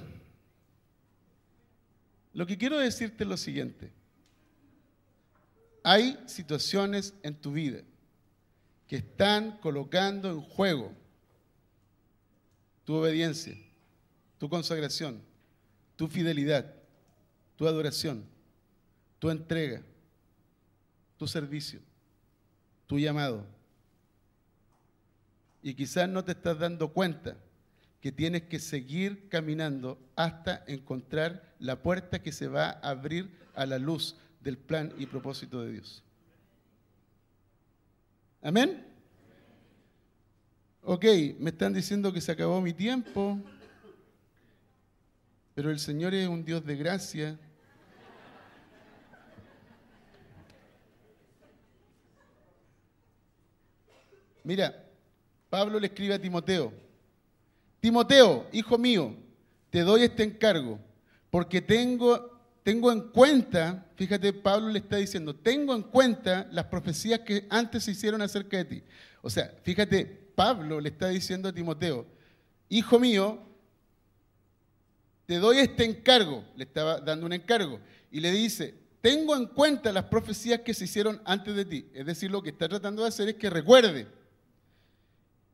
[2.32, 3.92] Lo que quiero decirte es lo siguiente.
[5.84, 7.82] Hay situaciones en tu vida
[8.86, 10.92] que están colocando en juego
[12.84, 13.56] tu obediencia,
[14.38, 15.22] tu consagración,
[15.96, 16.74] tu fidelidad,
[17.56, 18.24] tu adoración,
[19.18, 19.82] tu entrega,
[21.16, 21.80] tu servicio,
[22.86, 23.46] tu llamado.
[25.62, 27.36] Y quizás no te estás dando cuenta
[28.02, 33.64] que tienes que seguir caminando hasta encontrar la puerta que se va a abrir a
[33.64, 36.02] la luz del plan y propósito de Dios.
[38.46, 38.84] Amén.
[40.82, 41.02] Ok,
[41.38, 43.40] me están diciendo que se acabó mi tiempo,
[45.54, 47.38] pero el Señor es un Dios de gracia.
[54.42, 54.90] Mira,
[55.48, 56.70] Pablo le escribe a Timoteo,
[57.80, 59.16] Timoteo, hijo mío,
[59.70, 60.78] te doy este encargo,
[61.30, 62.33] porque tengo
[62.64, 67.84] tengo en cuenta, fíjate, Pablo le está diciendo, tengo en cuenta las profecías que antes
[67.84, 68.82] se hicieron acerca de ti.
[69.20, 72.06] O sea, fíjate, Pablo le está diciendo a Timoteo,
[72.70, 73.38] hijo mío,
[75.26, 79.92] te doy este encargo, le estaba dando un encargo, y le dice, tengo en cuenta
[79.92, 81.86] las profecías que se hicieron antes de ti.
[81.92, 84.06] Es decir, lo que está tratando de hacer es que recuerde.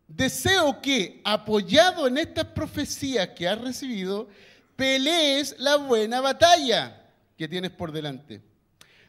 [0.06, 4.28] Deseo que, apoyado en estas profecías que has recibido,
[4.76, 6.99] pelees la buena batalla
[7.40, 8.42] que tienes por delante.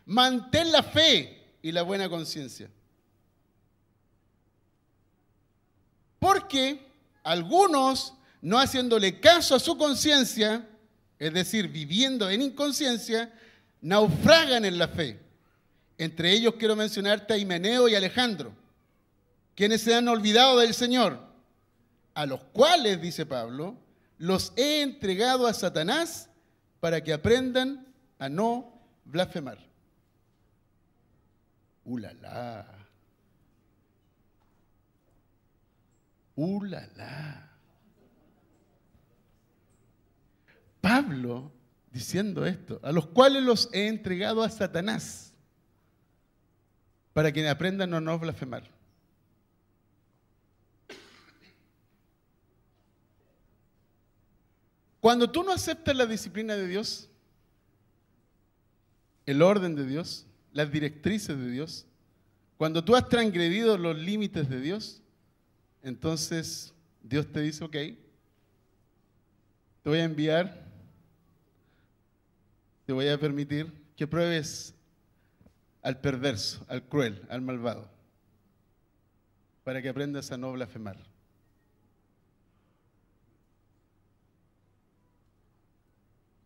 [0.06, 2.70] mantén la fe y la buena conciencia.
[6.18, 6.80] Porque
[7.24, 10.66] algunos, no haciéndole caso a su conciencia,
[11.20, 13.34] es decir, viviendo en inconsciencia,
[13.82, 15.20] naufragan en la fe.
[15.98, 18.54] Entre ellos quiero mencionarte a Himeneo y Alejandro,
[19.56, 21.20] quienes se han olvidado del Señor,
[22.14, 23.76] a los cuales, dice Pablo,
[24.18, 26.30] los he entregado a Satanás
[26.80, 27.91] para que aprendan
[28.22, 28.72] a no
[29.04, 29.58] blasfemar.
[31.84, 32.68] ¡Ulala!
[36.36, 37.50] ¡Ulala!
[40.80, 41.52] Pablo
[41.92, 45.34] diciendo esto, a los cuales los he entregado a Satanás
[47.14, 48.70] para que aprendan a no blasfemar.
[55.00, 57.11] Cuando tú no aceptas la disciplina de Dios,
[59.32, 61.86] el orden de Dios, las directrices de Dios,
[62.58, 65.02] cuando tú has transgredido los límites de Dios,
[65.82, 67.98] entonces Dios te dice, ok, te
[69.90, 70.64] voy a enviar,
[72.86, 74.76] te voy a permitir que pruebes
[75.82, 77.90] al perverso, al cruel, al malvado,
[79.64, 80.98] para que aprendas a no blasfemar.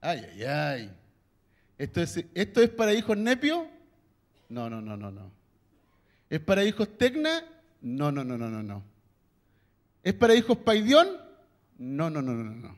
[0.01, 1.05] Ay, ay, ay.
[1.78, 3.67] ¿Esto es, ¿Esto es para hijos nepio?
[4.49, 5.32] No, no, no, no, no.
[6.30, 7.43] ¿Es para hijos tecna?
[7.82, 8.84] No, no, no, no, no, no.
[10.03, 11.07] ¿Es para hijos paidión?
[11.78, 12.76] No, no, no, no, no.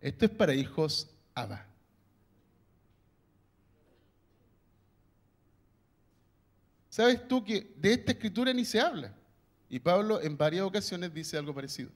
[0.00, 1.66] Esto es para hijos Abba.
[6.88, 9.14] ¿Sabes tú que de esta escritura ni se habla?
[9.70, 11.90] Y Pablo en varias ocasiones dice algo parecido.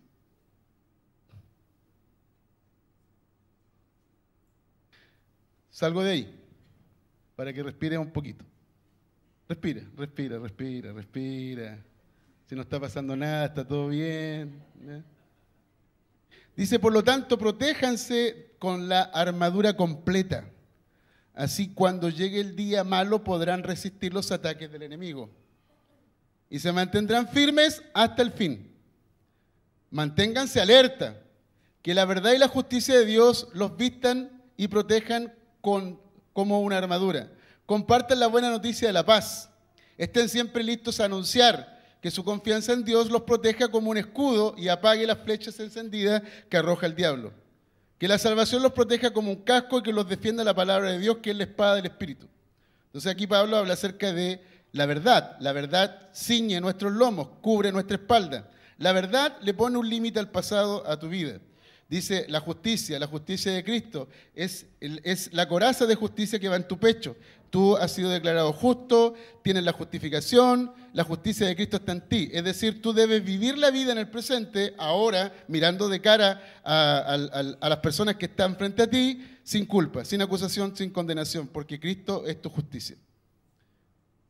[5.77, 6.41] Salgo de ahí
[7.37, 8.43] para que respire un poquito.
[9.47, 11.79] Respira, respira, respira, respira.
[12.47, 14.63] Si no está pasando nada, está todo bien.
[16.57, 20.49] Dice, por lo tanto, protéjanse con la armadura completa.
[21.35, 25.29] Así cuando llegue el día malo podrán resistir los ataques del enemigo.
[26.49, 28.73] Y se mantendrán firmes hasta el fin.
[29.91, 31.23] Manténganse alerta,
[31.83, 35.36] que la verdad y la justicia de Dios los vistan y protejan
[36.33, 37.29] como una armadura.
[37.67, 39.51] Compartan la buena noticia de la paz.
[39.99, 44.55] Estén siempre listos a anunciar que su confianza en Dios los proteja como un escudo
[44.57, 47.33] y apague las flechas encendidas que arroja el diablo.
[47.99, 50.99] Que la salvación los proteja como un casco y que los defienda la palabra de
[50.99, 52.29] Dios, que es la espada del Espíritu.
[52.87, 54.41] Entonces aquí Pablo habla acerca de
[54.73, 55.37] la verdad.
[55.41, 58.51] La verdad ciñe nuestros lomos, cubre nuestra espalda.
[58.79, 61.41] La verdad le pone un límite al pasado, a tu vida.
[61.89, 66.57] Dice la justicia, la justicia de Cristo es, es, la coraza de justicia que va
[66.57, 67.17] en tu pecho.
[67.49, 69.15] Tú has sido declarado justo,
[69.45, 72.29] tienes la justificación, la justicia de Cristo está en ti.
[72.33, 77.17] Es decir, tú debes vivir la vida en el presente, ahora, mirando de cara a,
[77.69, 82.27] las personas que están frente a ti, sin culpa, sin acusación, sin condenación, porque Cristo
[82.27, 82.97] es tu justicia.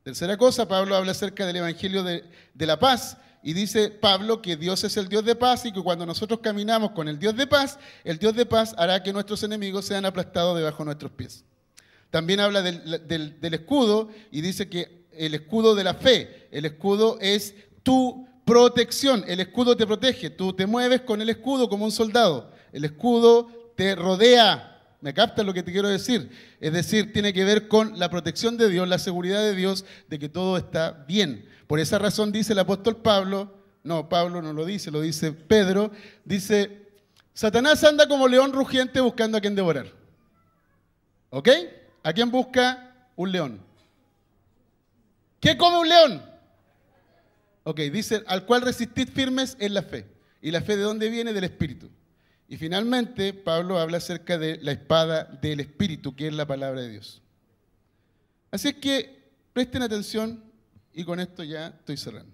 [0.02, 3.16] Tercera cosa, Pablo habla acerca del Evangelio de, de la paz
[3.46, 6.90] y dice Pablo que Dios es el Dios de paz y que cuando nosotros caminamos
[6.90, 10.58] con el Dios de paz, el Dios de paz hará que nuestros enemigos sean aplastados
[10.58, 11.44] debajo de nuestros pies.
[12.10, 17.54] También habla del, escudo y dice que el escudo de la fe, el escudo es
[17.84, 22.50] tu protección, el escudo te protege, tú te mueves con el escudo como un soldado,
[22.72, 26.30] el escudo te rodea, ¿Me captas lo que te quiero decir?
[26.58, 30.18] Es decir, tiene que ver con la protección de Dios, la seguridad de Dios de
[30.18, 31.44] que todo está bien.
[31.66, 35.90] Por esa razón dice el apóstol Pablo, no, Pablo no lo dice, lo dice Pedro,
[36.24, 36.86] dice,
[37.34, 39.86] Satanás anda como león rugiente buscando a quien devorar.
[41.30, 41.48] ¿Ok?
[42.02, 42.94] ¿A quién busca?
[43.16, 43.60] Un león.
[45.40, 46.22] ¿Qué come un león?
[47.64, 50.06] Ok, dice, al cual resistid firmes en la fe.
[50.40, 51.32] ¿Y la fe de dónde viene?
[51.32, 51.90] Del Espíritu.
[52.48, 56.90] Y finalmente, Pablo habla acerca de la espada del Espíritu, que es la palabra de
[56.90, 57.22] Dios.
[58.50, 60.45] Así es que presten atención
[60.96, 62.32] y con esto ya estoy cerrando.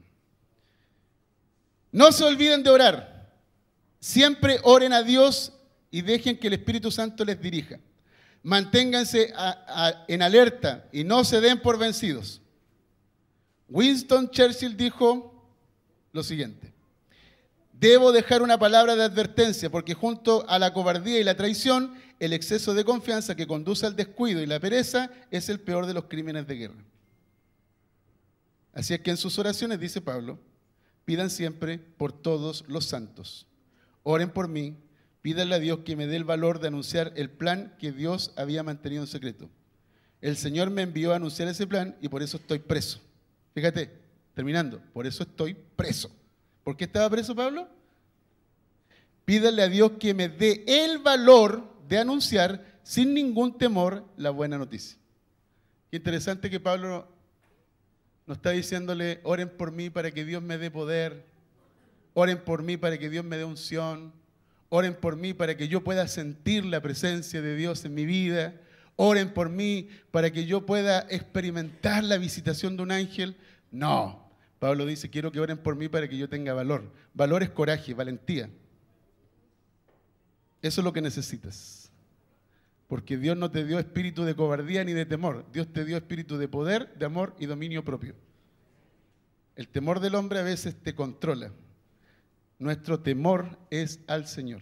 [1.91, 3.29] No se olviden de orar.
[3.99, 5.53] Siempre oren a Dios
[5.91, 7.81] y dejen que el Espíritu Santo les dirija.
[8.45, 9.35] Manténganse
[10.07, 12.41] en alerta y no se den por vencidos.
[13.69, 15.45] Winston Churchill dijo
[16.13, 16.73] lo siguiente.
[17.73, 22.33] Debo dejar una palabra de advertencia porque junto a la cobardía y la traición, el
[22.33, 26.05] exceso de confianza que conduce al descuido y la pereza es el peor de los
[26.05, 26.91] crímenes de guerra.
[28.73, 30.39] Así es que en sus oraciones, dice Pablo,
[31.05, 33.47] pidan siempre por todos los santos.
[34.03, 34.77] Oren por mí,
[35.20, 38.62] pídanle a Dios que me dé el valor de anunciar el plan que Dios había
[38.62, 39.51] mantenido en secreto.
[40.20, 43.01] El Señor me envió a anunciar ese plan y por eso estoy preso.
[43.55, 43.91] Fíjate,
[44.35, 46.11] terminando, por eso estoy preso.
[46.64, 47.68] ¿Por qué estaba preso Pablo?
[49.25, 54.59] Pídale a Dios que me dé el valor de anunciar sin ningún temor la buena
[54.59, 54.99] noticia.
[55.91, 57.12] Interesante que Pablo
[58.33, 61.22] nos está diciéndole, oren por mí para que Dios me dé poder,
[62.14, 64.11] oren por mí para que Dios me dé unción,
[64.70, 68.55] oren por mí para que yo pueda sentir la presencia de Dios en mi vida,
[68.97, 73.37] oren por mí para que yo pueda experimentar la visitación de un ángel.
[73.70, 74.26] No,
[74.59, 76.91] Pablo dice, quiero que oren por mí para que yo tenga valor.
[77.12, 78.49] Valor es coraje, valentía.
[80.62, 81.82] Eso es lo que necesitas.
[82.93, 85.47] Porque Dios no te dio espíritu de cobardía ni de temor.
[85.51, 88.14] Dios te dio espíritu de poder, de amor y dominio propio.
[89.57, 91.51] El temor del hombre a veces te controla.
[92.59, 94.61] Nuestro temor es al Señor.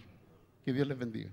[0.64, 1.28] Que Dios les bendiga.